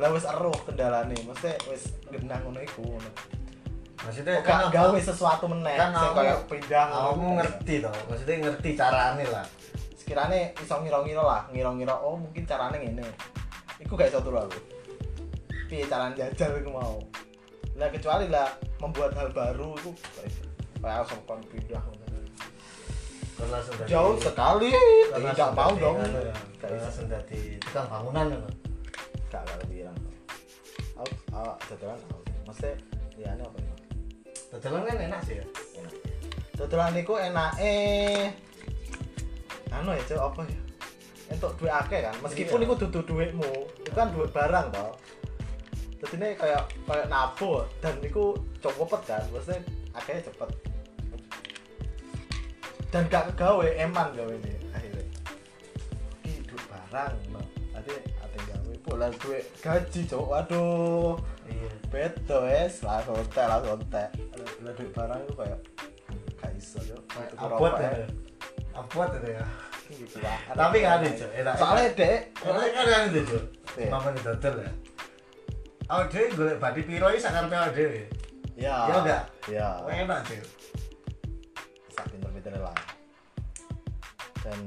lah 0.00 0.08
wis 0.16 0.24
eruh 0.24 0.56
kendalane 0.64 1.12
mesti 1.28 1.60
wis 1.68 1.92
genah 2.08 2.40
ngono 2.40 2.64
iku 2.64 2.88
Maksudnya 4.06 4.38
gak 4.46 4.70
gawe 4.70 4.98
sesuatu 5.02 5.44
meneh 5.50 5.74
kan 5.74 5.90
sing 5.90 6.10
kamu- 6.14 6.18
kaya 6.22 6.34
pindah 6.46 6.84
kamu 6.94 7.26
ngerti 7.42 7.74
toh. 7.82 7.94
Maksudnya 8.06 8.34
ngerti 8.46 8.70
carane 8.78 9.24
lah. 9.26 9.46
Sekiranya 9.98 10.38
iso 10.62 10.74
ngira-ngira 10.78 11.22
lah 11.26 11.42
ngira-ngira 11.50 11.94
oh 11.98 12.14
mungkin 12.14 12.46
caranya 12.46 12.78
ngene. 12.78 13.02
Iku 13.82 13.98
gak 13.98 14.14
iso 14.14 14.22
turu 14.22 14.38
aku. 14.38 14.58
Piye 15.66 15.82
caranya 15.90 16.14
jajal 16.14 16.62
iku 16.62 16.70
mau? 16.70 17.02
Lah 17.74 17.90
kecuali 17.90 18.30
lah 18.30 18.46
membuat 18.78 19.18
hal 19.18 19.34
baru 19.34 19.74
itu 19.74 19.90
kayak 20.14 21.02
langsung 21.02 21.18
kon 21.26 21.42
pindah 21.50 21.82
kan 21.82 21.94
jauh 23.84 24.16
sekali. 24.16 24.72
Kan 25.12 25.20
tidak 25.34 25.50
mau 25.52 25.72
dong. 25.76 25.98
ya, 26.00 26.32
kan 26.62 26.68
iso. 26.72 26.84
langsung 26.88 27.06
dari 27.10 27.58
tukang 27.60 27.86
bangunan 27.90 28.26
kan 28.32 28.42
gak 29.28 29.42
gak 29.44 29.66
bilang 29.68 29.98
aku 30.96 31.12
dodolan 31.68 31.98
aku. 32.00 32.18
Mesti 32.46 32.70
ya 33.20 33.34
ini 33.34 33.42
apa 33.42 33.65
Tetelan 34.56 34.88
kan 34.88 34.96
enak 34.96 35.20
sih 35.28 35.36
ya. 35.36 35.44
Enak 35.76 35.92
dodolan 36.56 36.96
niku 36.96 37.20
enake 37.20 37.76
anu 39.68 39.92
ya 39.92 40.02
cok 40.08 40.20
apa 40.32 40.40
ya? 40.48 40.60
Entuk 41.36 41.52
duit 41.60 41.72
akeh 41.74 42.00
kan 42.00 42.14
meskipun 42.24 42.58
Iya. 42.62 42.64
iku 42.64 42.74
dudu 42.80 43.00
duitmu 43.04 43.50
itu 43.84 43.90
kan 43.92 44.08
duit 44.16 44.32
barang 44.32 44.72
toh. 44.72 44.96
Jadi 46.00 46.16
ini 46.16 46.28
kayak 46.40 46.64
kayak 46.88 47.06
nabo 47.12 47.68
dan 47.84 48.00
iku 48.00 48.32
cepet 48.64 49.00
kan 49.04 49.22
maksudnya 49.28 49.60
akhirnya 49.92 50.22
cepet. 50.32 50.48
Dan 52.88 53.02
gak 53.12 53.34
kegawe 53.34 53.66
eman 53.76 54.08
gawe 54.16 54.32
ini 54.32 54.52
akhirnya. 54.72 55.04
Ini 56.24 56.40
duit 56.48 56.64
barang 56.72 57.12
no. 57.36 57.42
nanti 57.76 57.92
ada 57.92 58.34
yang 58.40 58.46
gawe 58.56 58.74
bola 58.88 59.06
duit 59.20 59.44
gaji 59.60 60.00
cok 60.08 60.24
waduh 60.24 61.20
iya 61.48 61.70
beto 61.86 62.38
es 62.44 62.82
langsung 62.82 63.16
tek 63.86 64.10
lah 64.60 64.72
duit 64.72 64.90
barang 64.90 65.20
itu 65.20 65.34
kayak 65.34 65.58
gak 66.36 66.50
iso 66.54 66.78
yo 66.82 66.98
Kayak 67.06 67.30
abot 67.38 67.72
ya 67.74 67.90
eh. 67.96 68.08
abot 68.72 69.10
itu 69.12 69.28
ya 69.32 69.44
Gitu 69.86 70.18
lah. 70.18 70.34
Tapi 70.58 70.82
nggak 70.82 70.94
ada. 70.98 71.08
Enak- 71.32 71.56
soalnya 71.56 71.88
dek 71.94 72.20
Soalnya 72.34 72.68
kan 72.74 72.84
kan 72.84 73.02
itu 73.06 73.20
Cuk 73.24 73.44
Iya. 73.76 73.88
Mama 73.88 74.08
di 74.10 74.20
dodol 74.20 74.54
ya 74.58 74.72
Awak 75.86 76.06
dhewe 76.10 76.26
golek 76.32 76.58
badi 76.58 76.80
piro 76.82 77.06
iki 77.06 77.20
sakarepe 77.20 77.54
awak 77.54 77.70
dhewe. 77.72 78.02
ya 78.56 78.74
Iya 78.82 78.94
enggak? 78.98 79.22
ya 79.46 79.66
Enak, 79.86 80.20
Cuk. 80.26 80.42
sak 81.88 82.04
pinter-pinter 82.08 82.52
lah 82.56 82.74
dan 84.42 84.58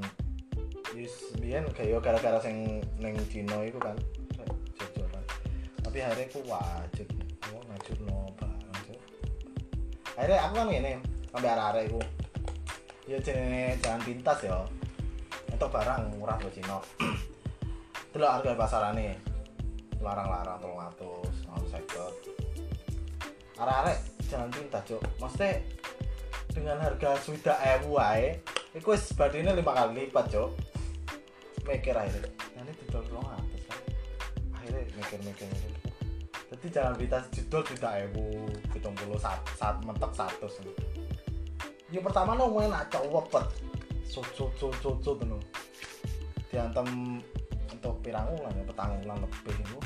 yus 0.92 1.14
biyen 1.36 1.64
kayak 1.70 2.00
gara-gara 2.00 2.36
sing 2.38 2.80
neng 2.96 3.16
Cina 3.28 3.60
itu 3.62 3.76
kan 3.76 3.96
tapi 5.90 6.06
akhirnya 6.06 6.30
aku 6.30 6.40
wajib. 6.46 7.06
Aku 7.50 7.58
ngajur 7.66 7.98
no 8.06 8.30
barang 8.38 8.78
akhirnya 10.14 10.38
aku 10.46 10.52
kan 10.54 10.66
ngene 10.70 10.92
sampai 11.34 11.50
arah-arah 11.50 11.82
aku 11.82 11.98
ya 13.10 13.18
jenenge 13.18 13.74
jalan 13.82 13.98
pintas 14.06 14.38
ya. 14.46 14.54
Untuk 15.50 15.66
barang 15.66 16.14
murah 16.14 16.38
buat 16.38 16.54
Cino. 16.54 16.78
Dulu 18.14 18.22
harga 18.22 18.54
pasarane. 18.54 19.18
Larang-larang 19.98 20.62
tolong 20.62 20.78
atus 20.78 21.34
mau 21.50 21.58
seket 21.66 22.14
arah-arah 23.58 23.98
jalan 24.30 24.46
pintas 24.54 24.86
cuk. 24.86 25.02
Maksudnya 25.18 25.58
dengan 26.54 26.78
harga 26.86 27.18
sudah 27.18 27.58
ewu 27.82 27.98
iku 28.78 28.94
wis 28.94 29.10
badine 29.18 29.58
lima 29.58 29.74
kali 29.74 30.06
lipat 30.06 30.30
cuk. 30.30 30.54
Mikir 31.66 31.98
akhirnya. 31.98 32.30
Nanti 32.54 32.78
didol 32.78 33.02
tolong 33.10 33.26
atus 33.26 33.62
kan 33.66 33.89
akhirnya 34.70 35.18
mikir-mikir. 35.26 35.50
Jadi 36.50 36.66
jalan 36.70 36.94
pintas 36.98 37.24
judul 37.34 37.62
sudah 37.62 37.92
ewu 38.10 38.46
hitung 38.74 38.94
puluh 38.98 39.18
saat, 39.18 39.38
saat 39.54 39.78
mentok 39.86 40.10
satu 40.14 40.46
ya 41.90 41.98
pertama 41.98 42.38
no 42.38 42.46
main 42.54 42.70
nak 42.70 42.86
cowok 42.86 43.26
pet 43.34 43.46
so 44.06 44.22
so 44.34 44.46
so 44.58 44.70
tuh 45.02 45.18
diantem 46.50 47.18
untuk 47.70 47.94
pirang 48.02 48.26
ulang 48.34 48.54
ya 48.54 48.64
petang 48.66 48.94
ulang 49.06 49.18
lebih 49.22 49.54
itu. 49.58 49.78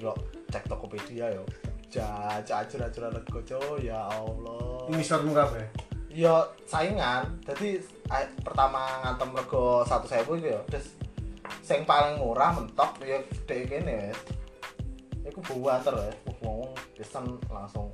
Lo 0.00 0.12
cek 0.52 0.64
tokopedia 0.68 1.32
yo 1.32 1.44
jajah 1.92 2.64
acur 2.64 2.80
acuran 2.80 3.12
lego 3.12 3.40
ya 3.80 4.00
allah. 4.08 4.88
Ini 4.88 5.04
sormu 5.04 5.36
kabeh. 5.36 5.64
ya 6.16 6.48
saingan. 6.64 7.28
Jadi 7.44 7.76
eh, 8.08 8.26
pertama 8.40 9.04
ngantem 9.04 9.36
rego 9.36 9.84
satu 9.84 10.08
sewu 10.08 10.40
itu 10.40 10.48
ya 10.48 10.60
terus 10.72 10.96
sing 11.66 11.82
paling 11.82 12.22
murah 12.22 12.54
mentok 12.54 13.02
ya 13.02 13.18
dek 13.50 13.66
kene 13.66 14.14
wes 14.14 14.20
Iku 15.26 15.42
buater 15.42 15.90
ya, 15.98 16.14
wah 16.22 16.36
ngomong 16.38 16.70
pesen 16.94 17.26
langsung 17.50 17.90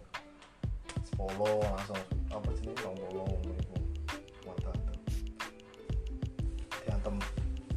10 1.16 1.32
langsung 1.64 1.96
apa 2.28 2.48
sih 2.60 2.68
ngomong 2.84 3.08
ngomong 3.16 3.40
iku 3.56 3.76
mantap 4.44 4.76
tuh 4.76 5.00
diantem 6.84 7.16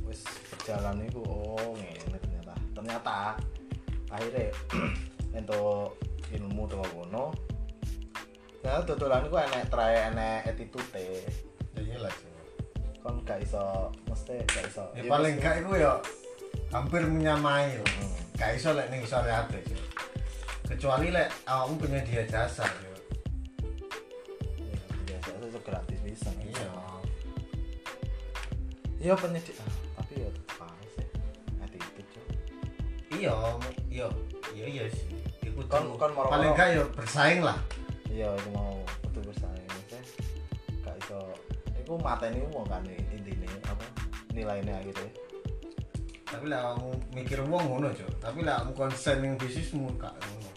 wis 0.04 0.28
berjalan 0.52 1.08
itu 1.08 1.24
oh 1.24 1.72
ngene 1.80 2.20
ternyata. 2.20 2.54
Ternyata 2.76 3.16
akhirnya 4.12 4.52
untuk 5.40 5.96
ilmu 6.36 6.64
dengan 6.68 6.90
kono. 6.92 7.26
Nah, 8.68 8.84
dodolan 8.84 9.24
iku 9.24 9.40
enek 9.40 9.72
trae 9.72 10.12
enek 10.12 10.52
attitude 10.52 11.00
Ya 11.00 11.80
iyalah. 11.80 12.12
Cuk. 12.12 12.35
Kon 13.06 13.22
gak 13.22 13.38
iso 13.38 13.62
mesti 14.10 14.34
gak 14.50 14.66
iso 14.66 14.82
Ya 14.98 15.06
Ya, 15.06 15.10
paling 15.14 15.38
gak 15.38 15.62
iku 15.62 15.78
ya 15.78 15.94
hampir 16.74 17.06
menyamai 17.06 17.78
loh. 17.78 17.86
Hmm. 18.02 18.18
Gak 18.34 18.58
iso 18.58 18.74
lek 18.74 18.90
ning 18.90 19.06
sore 19.06 19.30
ate. 19.30 19.62
Kecuali 20.66 21.14
lek 21.14 21.30
awakmu 21.46 21.78
penyedia 21.78 22.26
jasa. 22.26 22.66
Cuk. 22.66 22.98
Ya, 24.58 24.82
biasa 25.06 25.30
itu 25.38 25.60
gratis 25.62 26.00
bisa 26.02 26.30
Iya. 26.36 26.68
iya 28.98 29.14
penyedia 29.14 29.54
ah, 29.62 29.70
tapi 30.02 30.14
ya 30.18 30.30
aja 30.58 30.88
sih 30.90 31.06
attitude 31.62 32.08
cok 32.10 32.26
Iya, 33.14 33.36
iya, 33.88 34.08
iya 34.52 34.66
iya 34.68 34.86
sih. 34.90 35.06
Iku 35.46 35.62
Kon- 35.70 35.86
tuh 35.86 35.96
kon 35.96 36.10
moro-moro- 36.12 36.34
paling 36.34 36.52
gak 36.52 36.68
ya 36.74 36.84
bersaing 36.92 37.46
lah. 37.46 37.58
iya 38.10 38.34
itu 38.34 38.50
mau 38.50 38.82
itu 41.86 41.94
mateni 42.02 42.42
wong 42.50 42.66
kan 42.66 42.82
intinya 43.14 43.46
apa 43.70 43.86
nilainya 44.34 44.82
gitu 44.84 45.06
ya 45.06 45.12
Tapi 46.26 46.50
lah 46.50 46.74
kamu 46.74 46.90
mikir 47.14 47.38
wong 47.46 47.64
ngono, 47.70 47.94
Cuk. 47.94 48.10
Tapi 48.18 48.42
lah 48.42 48.60
kamu 48.60 48.74
konsen 48.74 49.22
ning 49.22 49.38
bisnismu 49.38 49.88
gak 49.96 50.10
ngono. 50.12 50.50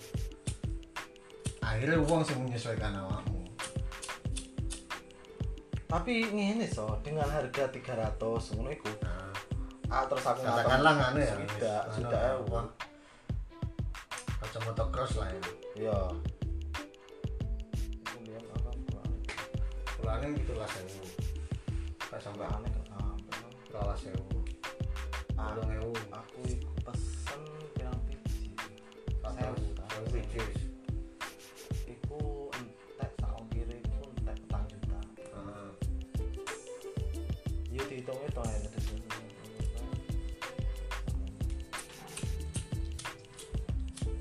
Akhirnya 1.61 2.01
wong 2.03 2.25
sing 2.25 2.41
menyesuaikan 2.41 2.97
awakmu. 2.97 3.37
tapi 5.89 6.21
ini 6.21 6.69
so 6.69 7.01
dengan 7.01 7.25
harga 7.29 7.65
300 7.65 8.21
ngono 8.53 8.69
iku 8.69 8.93
Nah, 9.01 9.33
ah 9.89 10.05
terus 10.05 10.21
aku 10.21 10.45
katakanlah 10.45 10.93
nganu 11.01 11.21
ya. 11.21 11.33
sudah 11.49 11.79
sudah 11.89 12.21
apa, 12.45 12.61
Kacamata 14.39 14.85
cross 14.93 15.17
lah 15.17 15.29
ya. 15.29 15.41
iya 15.75 15.99
kemudian 18.05 18.45
apa 18.53 18.71
Pulangnya 19.97 20.29
gitu 20.37 20.53
lah 20.55 20.69
sewu. 20.69 21.01
Kalah 22.19 23.95
sewu. 23.95 24.43
Ewu. 25.39 25.95
aku 26.11 26.41
iku 26.51 26.73
pesen 26.83 27.39
pirang 27.79 27.95
biji 28.11 28.51
Sewu. 29.23 29.55
Sewu 29.87 30.07
biji. 30.11 30.43
iku 31.87 32.51
entek 32.59 33.15
sak 33.23 33.31
ongkir 33.39 33.71
iku 33.71 34.03
entek 34.19 34.35
petang 34.35 34.67
juta 34.67 34.99
Heeh. 35.31 35.71
yo 37.71 37.83
dihitung 37.87 38.19
itu 38.19 38.43
ya 38.43 38.59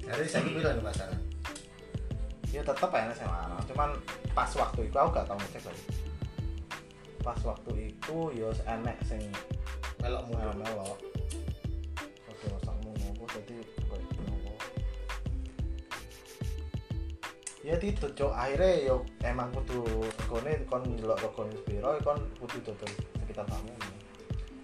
Jadi 0.08 0.24
saya 0.30 0.46
kira 0.46 0.70
nih 0.78 0.86
pasaran. 0.86 1.20
ya 2.54 2.62
enak 2.62 3.16
sih 3.18 3.26
larang 3.26 3.66
cuman 3.66 3.90
pas 4.38 4.54
waktu 4.54 4.86
itu 4.86 4.94
aku 4.94 5.10
gak 5.18 5.26
tau 5.26 5.34
ngecek 5.42 5.66
lagi 5.66 6.07
pas 7.28 7.44
waktu 7.44 7.92
itu 7.92 8.18
yo 8.40 8.48
enek 8.64 8.96
sing 9.04 9.20
Melok 10.00 10.32
mulu. 10.32 10.40
melo-melo 10.40 10.96
oke 12.32 12.48
sakmu 12.64 12.96
ngopo 12.96 13.28
jadi 13.36 13.60
ya 17.68 17.76
itu 17.84 18.08
cok. 18.08 18.32
Akhirnya 18.32 18.88
yo 18.88 19.04
emang 19.28 19.52
kudu 19.52 19.84
regone 20.08 20.56
kon 20.72 20.88
ndelok 20.88 21.20
regone 21.20 21.52
sepiro 21.52 22.00
kon 22.00 22.16
kudu 22.40 22.64
dodol 22.64 22.88
sekitar 23.20 23.44
kamu 23.44 23.76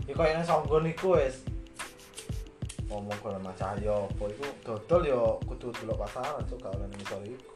ya 0.07 0.13
kaya 0.15 0.39
yang 0.39 0.47
songgon 0.47 0.87
iku 0.87 1.19
wis. 1.19 1.43
Ngomong 2.87 3.19
kono 3.19 3.43
Mas 3.43 3.59
Cahyo 3.59 4.07
apa 4.07 4.23
iku? 4.31 4.47
Dodol 4.63 5.03
yo 5.03 5.35
kudu 5.43 5.75
delok 5.83 6.07
pasaran 6.07 6.47
cok 6.47 6.63
gak 6.63 6.71
oleh 6.79 6.87
ning 6.87 7.03
sore 7.11 7.27
iku 7.27 7.52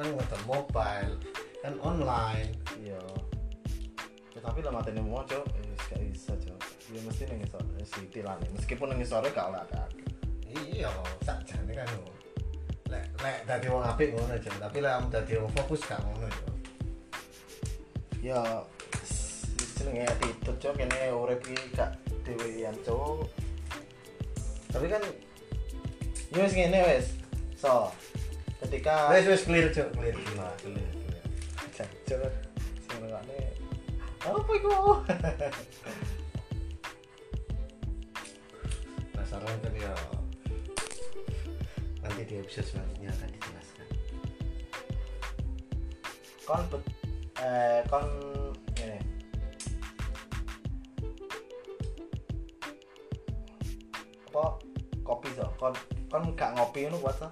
kan 0.00 0.08
ngotot 0.16 0.42
mobile. 0.48 1.14
Kan 1.60 1.74
online. 1.84 2.50
iya 2.80 2.96
ya, 4.32 4.40
tapi 4.40 4.64
lah 4.64 4.72
matanya 4.72 5.04
mau 5.04 5.20
cok 5.20 5.44
eh, 5.52 5.76
gak 5.76 6.00
bisa 6.08 6.32
cok 6.32 6.60
ya 6.90 7.00
mesti 7.04 7.28
ning 7.28 7.44
isor 7.44 7.60
eh, 7.76 7.84
si 7.84 8.00
tilane 8.08 8.46
meskipun 8.56 8.88
ning 8.88 9.04
isore 9.04 9.28
gak 9.28 9.52
oleh 9.52 9.60
akeh 9.60 10.08
Iya, 10.50 10.90
sakjane 11.22 11.70
kan. 11.70 11.86
yo. 11.94 12.02
Lek 12.90 13.06
lek 13.22 13.46
dadi 13.46 13.70
wong 13.70 13.86
apik 13.86 14.10
ngono, 14.18 14.34
Cuk. 14.34 14.56
Tapi 14.58 14.82
lek 14.82 14.90
kamu 14.98 15.06
dadi 15.14 15.32
wong 15.38 15.52
fokus 15.54 15.86
gak 15.86 16.02
ngono, 16.02 16.26
Cuk. 16.26 16.50
ya 18.20 18.36
jenenge 19.80 20.04
attitude 20.04 20.60
cok 20.60 20.74
kene 20.76 21.08
urip 21.08 21.40
iki 21.40 21.72
gak 21.72 21.96
dhewean 22.20 22.76
cok 22.84 23.24
tapi 24.70 24.86
kan 24.92 25.02
ya 26.36 26.44
wis 26.44 26.52
ngene 26.52 26.78
wis 26.84 27.06
so 27.56 27.88
ketika 28.60 29.08
Wes 29.08 29.26
wes 29.26 29.42
clear, 29.48 29.72
Cuk. 29.72 29.88
Clear. 29.96 30.14
Nah, 30.36 30.52
clear. 30.60 30.84
clear. 32.04 32.32
sing 32.84 32.98
ngrungokne 33.00 33.38
apa 34.20 34.52
iku 34.52 34.70
Penasaran 39.16 39.56
kan 39.64 39.74
ya. 39.78 39.94
Nanti 42.04 42.20
di 42.28 42.34
episode 42.36 42.68
selanjutnya 42.68 43.08
akan 43.16 43.28
dijelaskan. 43.32 43.88
kon 46.50 46.66
eh 47.38 47.80
kon 47.86 48.06
ngene 48.74 48.98
apa 54.30 54.44
kopi 55.06 55.30
so 55.38 55.46
kon 55.56 55.72
kon 56.10 56.34
gak 56.34 56.58
ngopi 56.58 56.90
ngono 56.90 56.98
kuat 56.98 57.16
so 57.22 57.30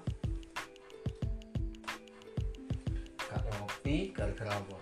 ngopi 3.88 4.12
gara-gara 4.12 4.52
apa? 4.52 4.76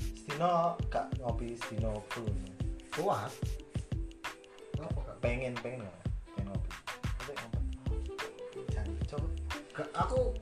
sedino 0.00 0.72
gak 0.88 1.04
ngopi 1.20 1.52
sedino 1.52 2.00
full. 2.08 2.32
Kuat. 2.96 3.28
Pengen 5.20 5.52
pengen 5.60 5.84
pengen 5.84 6.48
ngopi. 6.48 6.70
Tapi 7.04 7.32
ngopi. 7.36 7.60
Jancur 8.72 9.20
Gak 9.76 9.88
aku 9.92 10.32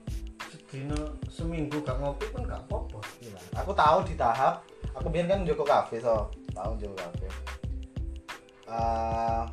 sedina 0.55 1.03
seminggu 1.27 1.83
gak 1.83 1.99
ngopi 1.99 2.31
pun 2.31 2.47
gak 2.47 2.63
apa-apa. 2.71 3.03
gila 3.19 3.43
aku 3.59 3.75
tahu 3.75 3.99
di 4.07 4.15
tahap 4.15 4.63
aku 4.95 5.11
biar 5.11 5.27
kan 5.27 5.43
Joko 5.43 5.67
Cafe 5.67 5.99
so. 5.99 6.31
Tahu 6.55 6.79
Joko 6.79 6.95
Cafe 6.95 7.27
Eh, 8.73 9.45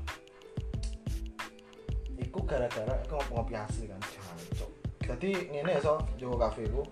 iku 2.22 2.46
gara-gara 2.46 3.02
aku 3.02 3.34
ngopi, 3.34 3.58
asli 3.58 3.90
kan 3.90 3.98
jancuk. 3.98 4.70
Jadi 5.10 5.50
ini 5.50 5.74
so 5.82 5.98
Joko 6.22 6.38
Cafe 6.38 6.70
ku 6.70 6.86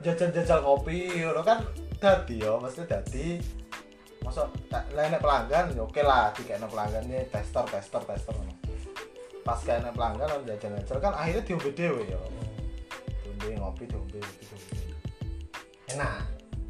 jajal-jajal 0.00 0.64
kopi 0.64 1.20
ngono 1.20 1.44
kan 1.44 1.60
dadi 2.00 2.40
yo 2.40 2.56
mesti 2.56 2.88
dadi 2.88 3.36
masa 4.24 4.48
nek 4.72 5.20
pelanggan 5.20 5.72
ya 5.76 5.84
oke 5.84 6.00
lah 6.00 6.32
dikene 6.32 6.64
pelanggan 6.68 7.04
ini 7.08 7.24
tester 7.28 7.64
tester 7.68 8.00
tester. 8.04 8.32
Pas 9.44 9.60
kene 9.60 9.92
pelanggan 9.92 10.28
kan 10.28 10.40
jajal-jajal 10.48 10.98
kan 11.00 11.12
akhirnya 11.16 11.44
diombe 11.44 11.70
dhewe 11.76 12.04
yo 12.08 12.20
diombe 13.24 13.48
ngopi 13.60 13.84
diombe 13.88 14.18
ngopi 14.20 14.44
diombe. 14.48 14.80
Enak 15.92 16.16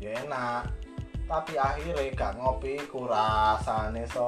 ya 0.02 0.10
enak. 0.26 0.64
Tapi 1.30 1.54
akhirnya 1.54 2.10
gak 2.18 2.42
ngopi 2.42 2.74
kurasane 2.90 4.02
so 4.10 4.26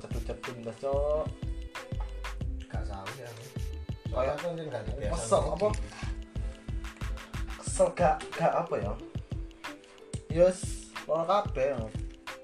cedut-cedut 0.00 0.64
ndas 0.64 0.76
cok. 0.80 1.28
Gak 2.72 2.82
salah 2.88 3.12
ya. 3.20 3.28
Soalnya 4.08 4.36
kan 4.40 4.56
biasa 4.56 5.12
Kesel, 5.12 5.42
apa? 5.52 5.68
Kesel 7.72 7.88
gak 7.96 8.20
gak 8.36 8.52
apa 8.52 8.74
ya. 8.84 8.92
Yus 10.28 10.92
loro 11.08 11.24
kabeh 11.24 11.72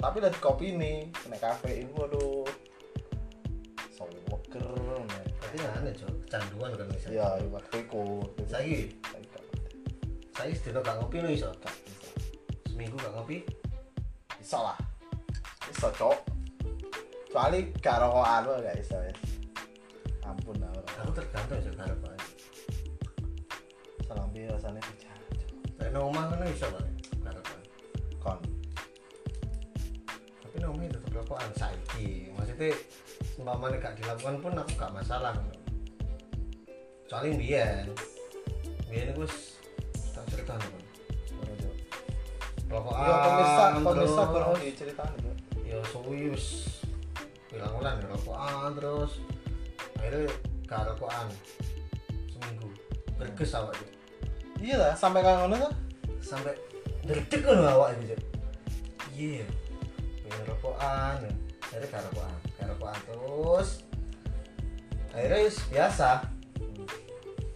tapi 0.01 0.25
dari 0.25 0.39
kopi 0.41 0.73
ini 0.73 1.13
kena 1.13 1.37
kafein 1.37 1.85
waduh. 1.93 2.49
Seger 3.93 4.65
tapi 5.37 5.55
nggak 5.61 5.75
aneh 5.85 5.93
cok 5.93 6.13
kecanduan 6.25 6.73
kan 6.81 6.89
misalnya 6.89 7.21
ya? 7.21 7.45
Waktu 7.45 7.77
itu 7.77 8.05
saya 8.49 8.81
saya 10.33 10.53
sedih 10.57 10.81
gak 10.81 10.97
ngopi 10.97 11.21
lo 11.21 11.29
iso? 11.29 11.53
Seminggu 12.65 12.97
gak 12.97 13.13
ngopi? 13.13 13.45
Bisa 14.41 14.65
lah. 14.65 14.81
Bisa 15.69 15.93
cok. 15.93 16.17
Soalnya 17.37 17.69
gak 17.85 18.01
rokokan 18.01 18.49
lo 18.49 18.65
gak 18.65 18.81
bisa 18.81 18.97
ya 18.97 19.13
ampun 20.25 20.57
lah 20.61 20.69
aku 21.01 21.13
tergantung 21.17 21.57
karena 21.57 21.89
apa 21.89 22.13
salam 24.05 24.29
biar 24.33 24.53
rasanya 24.57 24.81
Nek 24.81 25.09
nang 25.93 26.09
omah 26.13 26.25
kan 26.31 26.47
iso 26.49 26.69
kan? 26.69 26.85
Karena 27.25 27.41
apa 27.41 27.53
kon. 28.21 28.39
Tapi 30.43 30.57
nang 30.61 30.71
omah 30.77 30.85
tetep 30.89 31.13
rokokan 31.13 31.51
saiki. 31.57 32.33
Maksudnya 32.37 32.75
seumpamanya 33.35 33.77
gak 33.79 33.95
dilakukan 33.99 34.37
pun 34.43 34.53
aku 34.59 34.73
gak 34.77 34.95
masalah. 34.95 35.35
Soalnya 37.09 37.41
biyen 37.41 37.87
biyen 38.89 39.13
aku 39.13 39.29
tak 40.17 40.25
cerita 40.33 40.57
kan 40.57 40.73
rokokan 42.69 43.05
ya 43.05 43.17
pemirsa 43.21 43.65
pemirsa 43.81 44.23
kurang 44.29 44.61
diceritain 44.61 45.13
tuh 45.21 45.37
ya 45.65 45.77
suwi 45.89 46.33
wis 46.33 46.81
bilang 47.53 47.73
ulan 47.81 47.97
rokokan 48.05 48.77
terus 48.77 49.13
akhirnya 49.97 50.29
gak 50.69 50.85
rokokan. 50.93 51.29
Seminggu. 52.29 52.69
Berges 53.17 53.57
awak. 53.57 53.98
Iya 54.59 54.77
lah 54.79 54.95
sampai 54.95 55.21
kayak 55.23 55.39
ngono 55.47 55.57
tuh. 55.69 55.75
Sampai 56.19 56.53
derdek 57.07 57.41
kan 57.41 57.63
awak 57.63 57.97
itu 57.97 58.15
Cuk. 58.15 58.21
iya. 59.15 59.47
Pengen 60.27 60.45
rokokan. 60.51 61.17
Akhirnya 61.69 61.87
gak 61.89 62.03
rokokan 62.11 62.35
gak 62.59 62.67
rokokan 62.75 63.01
terus. 63.07 63.69
Akhirnya 65.15 65.39
wis 65.47 65.59
biasa. 65.71 66.11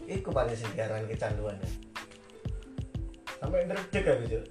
Iku 0.08 0.28
paling 0.34 0.56
sing 0.56 0.70
diarani 0.74 1.06
kecanduan. 1.10 1.58
Ya. 1.60 1.70
Sampai 3.42 3.66
derdek 3.66 4.02
kan 4.06 4.24
Cuk. 4.26 4.44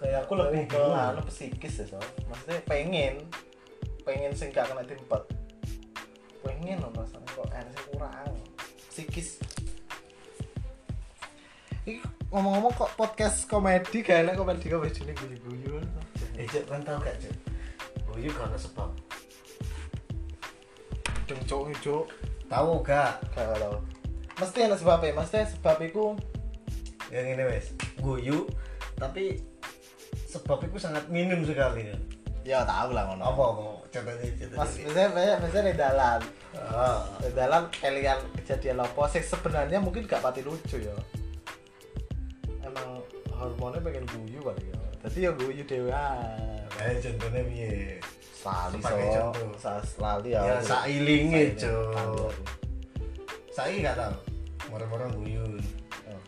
kayak 0.00 0.24
aku 0.24 0.32
lebih 0.32 0.64
ke 0.64 0.80
anu 0.80 1.20
psikis 1.28 1.84
ya 1.84 1.92
so 1.92 2.00
maksudnya 2.24 2.56
pengen 2.64 3.20
pengen 4.00 4.32
sing 4.32 4.48
gak 4.48 4.64
kena 4.72 4.80
timpet 4.80 5.22
pengen 6.40 6.80
loh 6.80 6.88
rasanya 6.96 7.28
kok 7.36 7.48
ada 7.52 7.68
sing 7.68 7.84
kurang? 7.92 8.32
Psikis 8.88 9.28
ngomong-ngomong 12.30 12.72
kok 12.78 12.94
podcast 12.94 13.50
komedi 13.50 14.06
kayak 14.06 14.30
enak 14.30 14.34
komedi 14.38 14.70
komedi 14.70 15.02
ini 15.02 15.12
guyu-guyu 15.18 15.82
Eh 16.38 16.46
Cuk, 16.48 16.64
kan 16.70 16.80
tau 16.86 16.96
gak 17.02 17.18
Cuk? 17.20 17.34
Guyu 18.08 18.30
karena 18.32 18.56
sebab. 18.56 18.88
Deng 21.26 21.42
cok 21.44 21.74
cok 21.84 22.04
Tahu 22.48 22.70
gak? 22.86 23.18
gak 23.34 23.58
tau 23.58 23.82
mesti 24.40 24.64
ada 24.64 24.72
sebabnya 24.72 25.20
mesti 25.20 25.44
sebab 25.52 25.76
itu 25.84 26.16
yang 27.12 27.36
ini 27.36 27.44
wes 27.44 27.76
guyu 28.00 28.48
tapi 28.96 29.36
sebab 30.24 30.64
itu 30.64 30.80
sangat 30.80 31.04
minim 31.12 31.44
sekali 31.44 31.92
ya 31.92 31.96
ya 32.40 32.58
tahu 32.64 32.96
lah 32.96 33.04
ngono. 33.04 33.20
Apa 33.20 33.42
apa? 33.52 33.64
Contohnya 33.92 34.24
contohnya. 34.32 34.56
Mas 34.56 34.72
biasanya 34.80 35.36
biasanya 35.44 35.64
di 35.68 35.76
dalam 35.76 36.20
ah. 36.56 37.00
Di 37.20 37.30
dalam 37.36 37.62
kalian 37.68 38.18
kejadian 38.40 38.80
apa 38.80 39.02
sih? 39.12 39.20
Sebenarnya 39.20 39.76
mungkin 39.76 40.08
gak 40.08 40.24
pati 40.24 40.40
lucu 40.40 40.80
ya 40.80 40.96
hormonnya 43.40 43.80
pengen 43.80 44.04
guyu 44.04 44.40
kali 44.44 44.64
ya. 44.68 44.76
Jadi 45.00 45.18
ya 45.24 45.30
guyu 45.32 45.62
dewan 45.64 46.60
eh 46.80 46.96
contohnya 47.00 47.40
piye? 47.48 48.00
Sali 48.40 48.80
so, 48.80 48.88
contoh. 48.96 49.52
sa 49.60 49.80
lali 50.00 50.32
ya. 50.32 50.40
ya 50.40 50.56
sailinge 50.64 51.56
Sailing. 51.56 51.60
cok. 51.60 52.32
Saya 53.52 53.72
nggak 53.76 53.96
tahu 54.00 54.16
orang-orang 54.72 55.10
guyu. 55.20 55.44
Oh. 56.08 56.20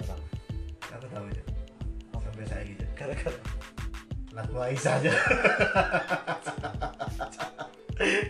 Gak 0.00 0.04
tahu. 0.08 0.20
aku 0.88 1.06
tahu 1.12 1.24
aja 1.28 1.42
sampai 2.16 2.44
saya 2.48 2.62
gitu 2.64 2.84
Gara-gara. 2.96 3.40
Lagu 4.36 4.56
Aisyah 4.60 4.94
aja 5.00 5.12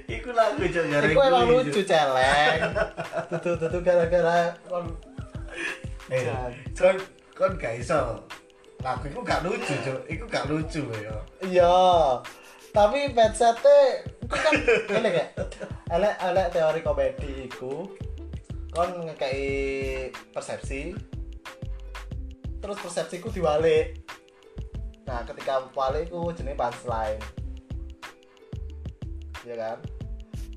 Iku 0.06 0.30
lagu 0.30 0.62
cok 0.62 0.84
gara 0.90 1.06
Iku 1.06 1.20
emang 1.22 1.46
lucu 1.50 1.80
celeng. 1.86 2.60
Tutu 3.30 3.50
tutu 3.62 3.78
gara-gara 3.82 4.54
Eh, 6.12 6.26
kon 6.76 6.96
kon 7.34 7.52
gak 7.58 7.82
iso. 7.82 8.22
Lagu 8.84 9.08
iku 9.08 9.20
gak 9.24 9.42
lucu, 9.42 9.74
Cuk. 9.82 10.00
Iku 10.06 10.24
gak 10.28 10.46
lucu 10.46 10.82
ya. 11.00 11.16
Iya. 11.42 11.76
Tapi 12.70 13.08
headsetnya 13.08 14.04
iku 14.26 14.36
kan 14.36 14.52
ngene 14.90 15.08
kayak 15.14 15.30
elek 15.94 16.14
elek 16.18 16.46
teori 16.50 16.80
komedi 16.82 17.32
iku 17.46 17.86
kon 18.74 18.90
ngekei 19.06 20.10
persepsi 20.34 20.92
terus 22.58 22.78
persepsiku 22.82 23.30
diwalik 23.30 24.02
nah 25.06 25.22
ketika 25.22 25.70
walik 25.78 26.10
iku 26.10 26.34
jenenge 26.34 26.58
punchline 26.58 27.22
ya 29.46 29.54
kan 29.54 29.78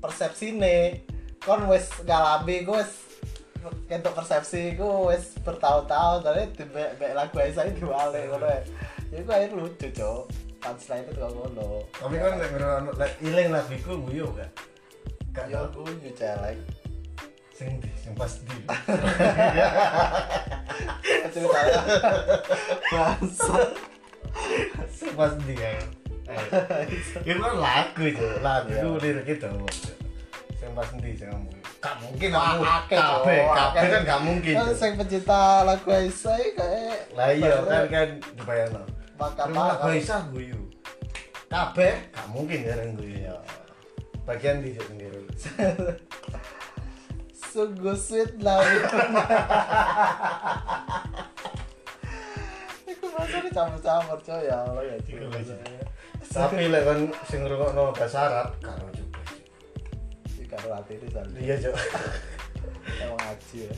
persepsi 0.02 0.58
nih 0.58 1.06
kon 1.46 1.70
wis 1.70 1.86
ngalami 2.02 2.66
ku 2.66 2.74
wis 2.74 3.09
kentuk 3.86 4.12
persepsi 4.14 4.74
ku 4.74 5.08
wis 5.08 5.36
bertahun-tahun 5.40 6.18
tapi 6.22 6.42
di 6.56 6.64
be, 6.68 6.84
lagu 7.12 7.34
Aisyah 7.36 7.64
ini 7.68 7.76
diwalik 7.76 8.24
ngono 8.28 8.46
ya 8.48 8.60
ya 9.10 9.16
iku 9.20 9.30
akhirnya 9.30 9.56
lucu 9.58 9.86
cok 9.90 10.22
punchline 10.60 11.04
itu 11.04 11.12
kok 11.16 11.30
ngono 11.32 11.68
Tapi 11.92 12.14
kan 12.16 12.32
nek 12.36 12.48
ngrono 12.52 12.90
lek 12.94 13.12
iling 13.20 13.48
lagu 13.48 13.72
iku 13.72 13.92
guyu 14.06 14.26
gak? 14.36 14.50
Gak 15.32 15.46
ya 15.48 15.64
tau. 15.68 15.84
guyu 15.84 16.10
celeng 16.14 16.60
Sing 17.52 17.76
di, 17.76 17.92
sing 17.92 18.16
pas 18.16 18.32
di. 18.40 18.56
ceritanya 21.32 21.80
bangsa 22.88 23.60
Sing 24.88 25.12
pas 25.12 25.32
di 25.44 25.52
ya. 25.52 25.76
Itu 27.26 27.36
kan 27.36 27.54
lagu 27.58 28.02
itu, 28.06 28.22
lagu 28.40 28.70
Iya. 28.70 28.80
itu 28.80 28.88
lirik 29.02 29.28
itu. 29.28 29.50
Sing 30.56 30.70
pas 30.72 30.88
di 30.94 31.10
sing 31.12 31.28
ngomong. 31.28 31.59
Gak 31.80 31.96
mungkin 32.04 32.28
aku 32.36 32.60
kabeh 32.92 33.40
Akeh. 33.48 33.88
kan 33.88 34.04
gak 34.04 34.20
mungkin. 34.20 34.52
kan 34.52 34.68
sing 34.76 34.92
pencinta 35.00 35.64
lagu 35.64 35.88
Aisyah 35.88 36.36
ini 36.36 36.50
kayak 36.52 37.16
Lah 37.16 37.28
iya 37.32 37.56
kan 37.64 37.88
kan 37.88 38.08
dibayangno. 38.36 38.84
Terus 39.16 39.56
lagu 39.56 39.88
Aisyah 39.88 40.20
guyu. 40.28 40.60
Kabeh 41.48 41.92
gak 42.12 42.28
mungkin 42.28 42.68
ya 42.68 42.76
yang 42.76 42.92
guyu. 43.00 43.16
Iya. 43.24 43.40
Bagian 44.28 44.60
di 44.60 44.76
sendiri. 44.76 45.24
sungguh 47.50 47.98
sweet 47.98 48.38
lah 48.46 48.62
Iku 52.90 53.06
bahasanya 53.10 53.50
campur-campur 53.50 54.18
coy 54.22 54.46
ya 54.46 54.62
Allah 54.62 54.86
ya. 54.86 54.94
Tapi 56.30 56.70
lek 56.70 56.82
kan 56.86 57.10
sing 57.26 57.42
ngrungokno 57.42 57.90
bahasa 57.90 58.30
Arab. 58.30 58.54
Iki 58.62 59.09
karo 60.50 60.74
hati 60.74 60.98
ini 60.98 61.08
Sandi. 61.08 61.38
Iya, 61.40 61.54
Cuk. 61.62 61.74
emang 63.02 63.18
ngaji 63.22 63.58
ya. 63.70 63.74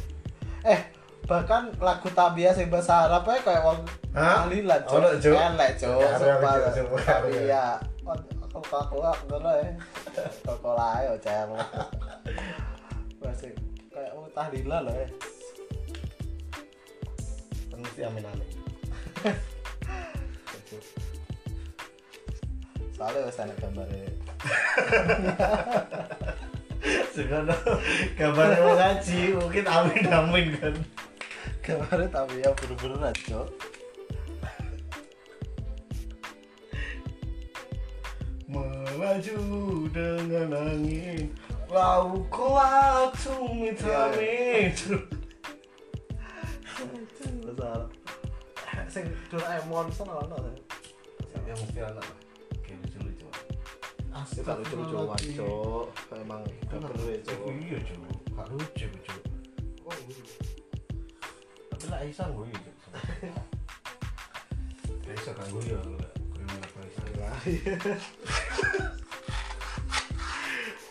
Eh 0.65 0.81
bahkan 1.23 1.71
lagu 1.79 2.11
tabia 2.11 2.51
sing 2.51 2.67
bahasa 2.67 3.07
Arab 3.07 3.23
ae 3.31 3.39
kayak 3.41 3.63
wong 3.63 3.79
tahlilan 4.11 4.83
cok 4.83 4.99
Ono, 4.99 5.09
Cuk. 5.23 5.39
elek 5.39 5.71
cok 5.79 5.95
Gak 5.95 6.19
tabia. 7.07 7.79
Aku 8.53 8.61
aku 8.69 9.01
aku 9.01 9.25
ngono 9.33 9.49
ya 9.57 9.65
kok 10.45 10.61
lae 10.77 11.09
cel 11.25 11.49
masih 13.23 13.49
kayak 13.89 14.13
wong 14.13 14.29
tahlilan 14.37 14.85
loh 14.85 14.93
ya 14.93 15.09
Mesti 17.73 18.01
amin 18.05 18.25
amin. 18.29 18.49
soalnya 22.93 23.25
wes 23.27 23.41
enak 23.41 23.57
gambarnya 23.59 24.03
sekono 27.15 27.55
gambar 28.19 28.49
mau 28.59 28.75
ngaji 28.75 29.21
mungkin 29.39 29.65
amin 29.67 30.05
amin 30.11 30.47
kan? 30.59 30.75
Kemarin 31.63 32.11
tapi 32.11 32.43
ya 32.43 32.51
bener-bener 32.59 33.01
aja. 33.11 33.41
Melaju 38.51 39.41
dengan 39.95 40.51
angin 40.53 41.33
lau 41.73 42.21
kuat 42.29 43.17
sumit 43.17 43.81
amit 43.81 44.77
salah 47.63 47.89
sing 48.93 49.09
Doraemon 49.33 49.89
sana 49.89 50.21
ono. 50.21 50.37
Ya 51.33 51.39
kayak 51.49 51.57
lucu 51.65 51.81
lucu 51.81 52.22
kita 54.13 54.53
lucu 54.61 54.75
lucu 54.77 54.97
waco 55.09 55.53
emang 56.13 56.45
gak 56.69 56.79
perlu 56.85 57.05
ya 57.09 57.19
iya 57.49 57.79
gak 58.37 58.49
lucu 58.53 58.87
tapi 61.73 61.85
lah 61.89 61.99
Aisyah 62.05 62.27
gue 62.29 62.47
Aisyah 65.09 65.33
kan 65.33 65.47
gue 65.49 65.63
ya 65.65 65.81
gue 65.81 65.99
Aisyah. 66.83 67.03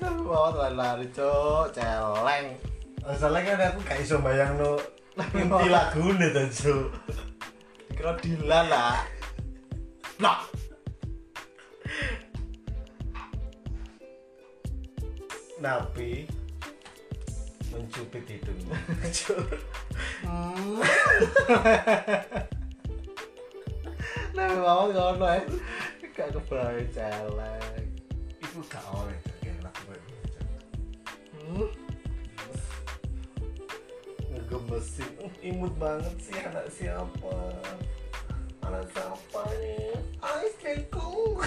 Lari 0.01 0.21
Bawa 0.25 0.67
lari 0.73 1.07
cok 1.13 1.75
celeng. 1.75 2.57
Masalahnya 3.05 3.53
kan 3.55 3.67
aku 3.71 3.79
gak 3.85 3.99
iso 4.01 4.17
bayang 4.19 4.57
no. 4.57 4.75
Inti 5.15 5.67
lagu 5.69 6.11
nih 6.15 6.29
tuh 6.33 6.87
Dilan 8.01 8.65
lah 8.65 9.05
Nabi 15.61 16.25
mencubit 17.69 18.25
hidungnya 18.25 18.75
Nah, 24.31 24.47
bawa 24.57 24.89
ngono 24.89 25.25
ya 25.29 25.43
Gak 26.11 26.33
kebayang 26.35 26.89
celeng 26.91 27.87
itu 28.41 28.59
gak 28.67 28.83
oleh 28.91 29.15
gitu, 29.23 29.31
Cuk. 29.47 30.43
Hmm. 31.31 31.69
Ngegemesin. 34.27 35.07
Uh, 35.23 35.31
imut 35.39 35.71
banget 35.79 36.15
sih 36.19 36.35
anak 36.43 36.67
siapa? 36.67 37.37
Anak 38.67 38.91
siapa 38.91 39.41
nih 39.55 39.95
istriku 40.61 41.39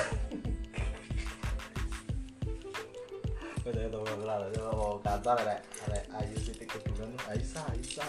Udah 3.64 3.80
itu 3.80 4.00
lah, 4.28 4.44
mau 4.76 5.00
kantor 5.00 5.40
ada 5.40 5.56
ada 5.88 6.00
Ayu 6.20 6.36
titik 6.36 6.68
kedungan 6.68 7.16
Aisyah 7.24 7.64
Aisyah 7.72 8.04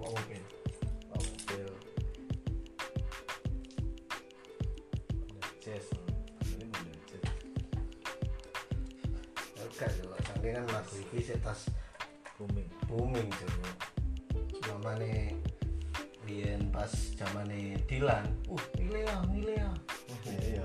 mau 0.00 0.08
mungkin 0.08 0.40
mau 1.12 1.20
mobil 1.20 1.68
Jazz 5.60 5.92
ini 6.48 6.64
model 6.64 6.96
jazz 7.04 7.28
oke 9.60 9.84
coba 9.84 10.16
saking 10.24 10.54
kan 10.56 10.64
lagu 10.72 10.96
ini 10.96 11.20
sih 11.20 11.36
tas 11.44 11.68
booming 12.40 12.68
booming 12.88 13.28
coba 13.28 13.68
selama 14.64 14.92
nih 14.96 15.36
Biyen 16.24 16.72
pas 16.72 16.92
zamane 17.16 17.84
Dilan, 17.84 18.24
uh 18.48 18.64
milih 18.80 19.04
ya, 19.04 19.16
milih 19.28 19.56
ya. 19.60 19.72
iya 20.40 20.64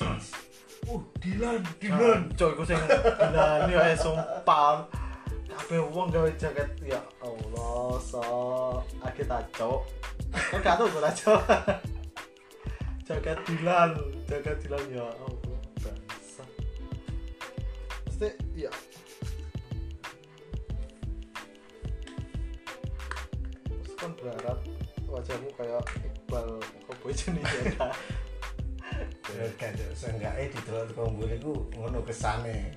Uh, 0.00 0.96
Dilan 1.20 1.60
Dilan. 1.76 2.32
coy 2.32 2.56
gue 2.56 2.66
sing 2.72 2.80
Dilan 2.88 3.68
ya 3.68 3.92
sumpah. 3.92 4.88
Kabeh 5.50 5.80
wong 5.92 6.08
gawe 6.08 6.30
jaket 6.40 6.72
ya 6.80 7.00
Allah 7.20 8.00
so. 8.00 8.24
Akeh 9.04 9.28
ta 9.28 9.44
cok. 9.52 9.84
Kok 10.32 10.58
gak 10.64 10.80
tau 10.80 10.88
gue 10.88 11.00
cok. 11.04 11.40
Jaket 13.04 13.38
Dilan 13.44 13.92
jaket 14.24 14.56
Dilan 14.64 14.84
ya 14.88 15.04
Allah 15.04 15.60
bangsa. 15.84 16.44
Mesti 18.08 18.28
ya. 18.56 18.72
Terus 23.68 23.92
kan 24.00 24.10
berharap 24.16 24.58
wajahmu 25.04 25.50
kayak 25.60 25.84
Iqbal. 26.08 26.56
Cowboy 26.88 27.12
Indonesia 27.16 27.88
Ya 29.38 29.46
kan, 29.56 29.72
seenggaknya 29.94 30.50
di 30.50 30.58
dalam 30.66 30.88
kombur 30.92 31.26
itu 31.26 31.52
ngono 31.74 32.02
kesane. 32.02 32.74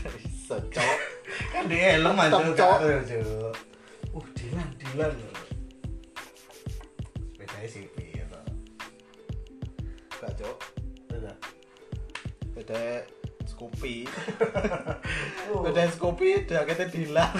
bisa 0.00 0.56
cok 0.56 0.96
Kan 1.52 1.68
dia 1.68 2.00
gak 2.24 2.56
Cok. 2.56 2.78
ada, 2.80 3.04
Cuk. 3.04 3.52
Uh, 4.16 4.24
Dilan, 4.34 4.68
Dilan. 4.80 5.12
Sepedanya 7.30 7.68
sih 7.68 7.84
piye 7.92 8.24
to? 8.26 8.40
gak 10.18 10.32
Udah. 11.12 11.36
beda 12.52 13.04
Scoopy 13.46 14.08
Oh. 15.52 15.62
beda 15.62 15.90
Scoopy 15.90 16.46
jaketnya 16.46 16.86
Dilan 16.88 17.34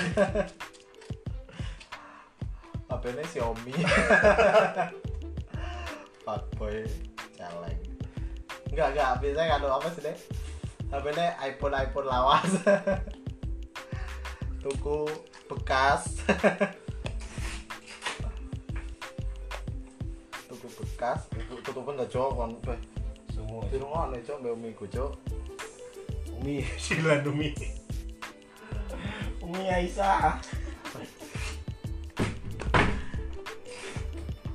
HP-nya 2.91 3.25
Xiaomi 3.25 3.73
fuckboy 6.25 6.85
enggak 8.71 8.89
enggak. 8.95 9.11
Biasanya 9.23 9.49
kan 9.59 9.61
apa 9.67 9.89
sih 9.93 10.03
deh 10.03 10.17
HP-nya 10.91 11.39
iPhone 11.47 11.75
iPhone 11.79 12.09
lawas. 12.11 12.51
Tuku 14.65 15.09
bekas. 15.49 16.21
Tuku 20.51 20.69
bekas. 20.69 21.21
Tuku 21.31 21.55
tutupan 21.63 21.97
gak 21.97 22.11
cok. 22.11 22.31
Kon 22.37 22.53
Semua. 23.31 23.65
rumah 23.71 24.13
nih 24.13 24.21
cok 24.27 24.37
mbak 24.43 24.53
umi 24.53 24.69
gue 24.75 24.89
cok. 24.91 25.13
Umi, 26.37 26.61
Dilan 26.85 27.25
Umi. 27.25 27.49
Umi 29.41 29.63
Aisyah. 29.71 30.37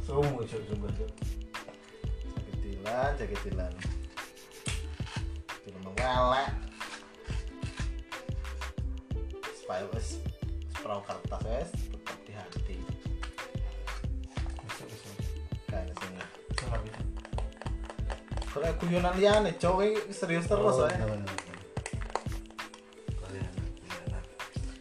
Semua 0.04 0.44
cok 0.44 0.62
coba 0.70 0.88
cok. 0.94 1.12
sakit 3.16 3.40
dilan 3.50 3.74
mengelek 5.86 6.50
supaya 9.62 9.86
perahu 10.82 11.02
kertas 11.06 11.42
wes 11.46 11.70
tetap 11.74 12.18
di 12.26 12.34
hati. 12.34 12.78
Kayak 15.70 15.94
sini 15.98 16.24
kalau 18.56 18.72
guyonan 18.80 19.12
liane 19.20 19.52
cok 19.60 19.84
ini 19.84 20.16
serius 20.16 20.48
terus 20.48 20.80
Oh, 20.80 20.88
ya. 20.88 20.96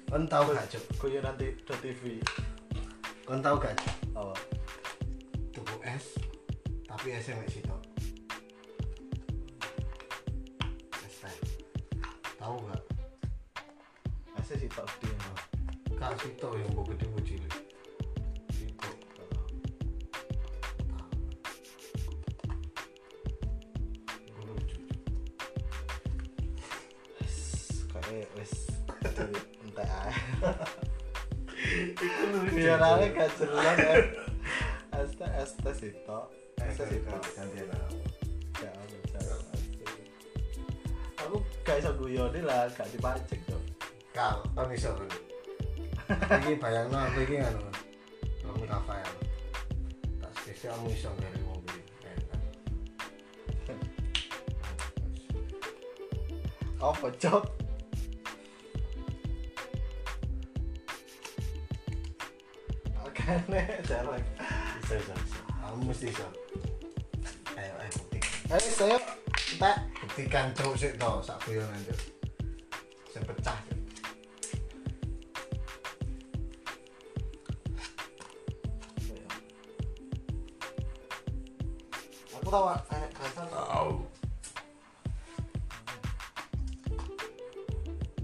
Kon 0.06 0.30
tahu 0.30 0.54
gak 0.54 0.70
cok? 0.70 0.84
guyonan 1.02 1.34
di 1.34 1.50
TV 1.58 2.22
Kon 3.26 3.42
tahu 3.42 3.58
gak 3.58 3.74
cok? 3.74 3.96
apa? 4.14 4.34
Tuku 5.50 5.76
es, 5.82 6.14
tapi 6.86 7.18
esnya 7.18 7.34
mek 7.34 7.50
Sitok 16.24 16.56
yang 16.56 16.72
mau 16.72 16.88
gede 16.88 17.04
mau 17.12 17.20
cilik. 17.20 17.52
Wes 27.20 27.36
kayak 27.92 28.24
wes 28.40 28.54
entah. 29.68 30.08
Itu 31.92 32.24
lucu. 32.32 32.56
gak 32.56 33.28
ya 33.36 34.00
Asta 34.96 35.28
asta 35.28 35.68
asta 36.56 36.84
aku. 36.88 38.00
Ya, 38.64 38.72
aku 41.20 41.36
gak 41.68 41.84
bisa 41.84 41.92
guyoni 42.00 42.40
lah 42.40 42.64
gak 42.72 42.88
dipancing 42.96 43.44
tuh 43.44 43.60
Kal, 44.16 44.40
kan 44.56 44.72
iso 44.72 44.88
kan. 44.96 45.23
Iki 46.24 46.52
bayangno 46.60 46.98
aku 46.98 47.18
iki 47.24 47.36
ngono. 47.40 47.70
Romi 48.44 48.64
Rafael. 48.68 49.12
Tak 50.20 50.32
spesial 50.40 50.76
kamu 50.78 50.88
iso 50.92 51.10
dari 51.20 51.40
mobil. 51.44 51.78
Apa 56.84 57.08
cok 57.16 57.64
nih 63.48 63.80
jalan 63.88 64.20
Bisa, 64.84 64.94
bisa. 65.00 65.14
Kamu 65.48 65.88
mesti 65.88 66.06
bisa. 66.12 66.26
Ayo, 67.56 67.72
ayo 67.80 67.90
buktikan. 67.96 68.32
ayo 68.52 68.68
saya 68.68 68.98
Buktikan 70.04 70.46
sik 70.76 70.92
to 71.00 71.10
sak 71.24 71.40
guyonan 71.48 71.80
cuk. 71.88 71.98
Sing 73.08 73.22
pecah. 73.24 73.63
Tahu 82.54 82.70
enek 82.70 83.10
gasan 83.18 83.50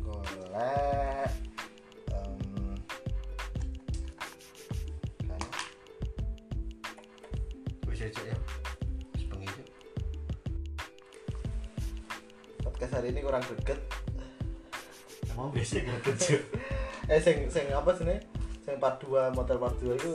golek 0.06 1.30
kan 2.06 2.30
Wis 7.90 7.98
ya, 7.98 8.06
ya. 8.06 8.38
Wis 9.18 9.26
podcast 12.62 13.02
hari 13.02 13.10
ini 13.10 13.26
kurang 13.26 13.42
greget. 13.42 13.82
Emang 15.34 15.50
biasa 15.50 15.82
cuk. 16.06 16.42
eh 17.10 17.18
sing 17.18 17.50
sing 17.50 17.66
apa 17.74 17.90
sih 17.98 18.06
nih 18.06 18.22
sing 18.62 18.78
part 18.78 19.02
2 19.02 19.34
motor 19.34 19.58
part 19.58 19.74
2 19.82 19.98
itu 19.98 20.14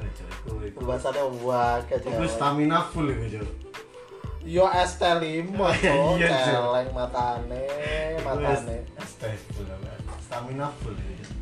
Iku 0.00 0.80
cuk. 0.80 1.32
Wah 1.42 1.82
kayak 1.84 2.06
Iku 2.06 2.24
stamina 2.26 2.78
full 2.84 3.08
iku 3.08 3.26
cuk. 3.34 3.48
yo 4.48 4.64
ST5 4.64 5.52
Oh, 5.60 6.16
iya, 6.20 6.30
celeng 6.46 6.88
matane 6.90 7.64
matane 8.22 8.76
full 9.52 9.68
apa? 9.68 9.92
Stamina 10.22 10.66
full 10.78 10.94
iku. 10.94 11.12
Cuk. 11.18 11.36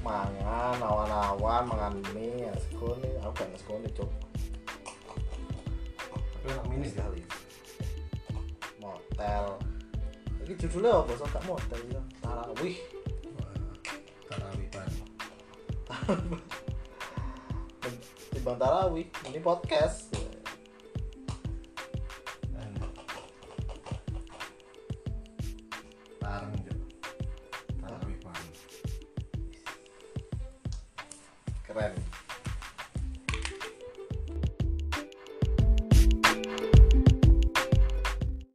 mangan 0.00 0.78
awan-awan 0.78 1.66
mangan 1.66 1.94
mie 2.14 2.46
ya 2.46 2.54
sekone 2.56 3.10
aku 3.20 3.42
gak 3.42 3.58
sekone 3.58 3.90
cok 3.90 4.06
Tapi 6.06 6.46
nak 6.46 6.66
mini 6.70 6.86
sekali. 6.86 7.26
motel 8.78 9.58
ini 10.46 10.54
judulnya 10.54 11.02
apa 11.02 11.10
so 11.10 11.26
gak 11.26 11.42
motel 11.42 11.80
ya 11.90 11.98
tarawih 12.22 12.78
Tarawihan. 14.30 14.90
timbang 15.90 16.30
tarawih 18.76 19.08
ini 19.32 19.40
podcast 19.40 20.05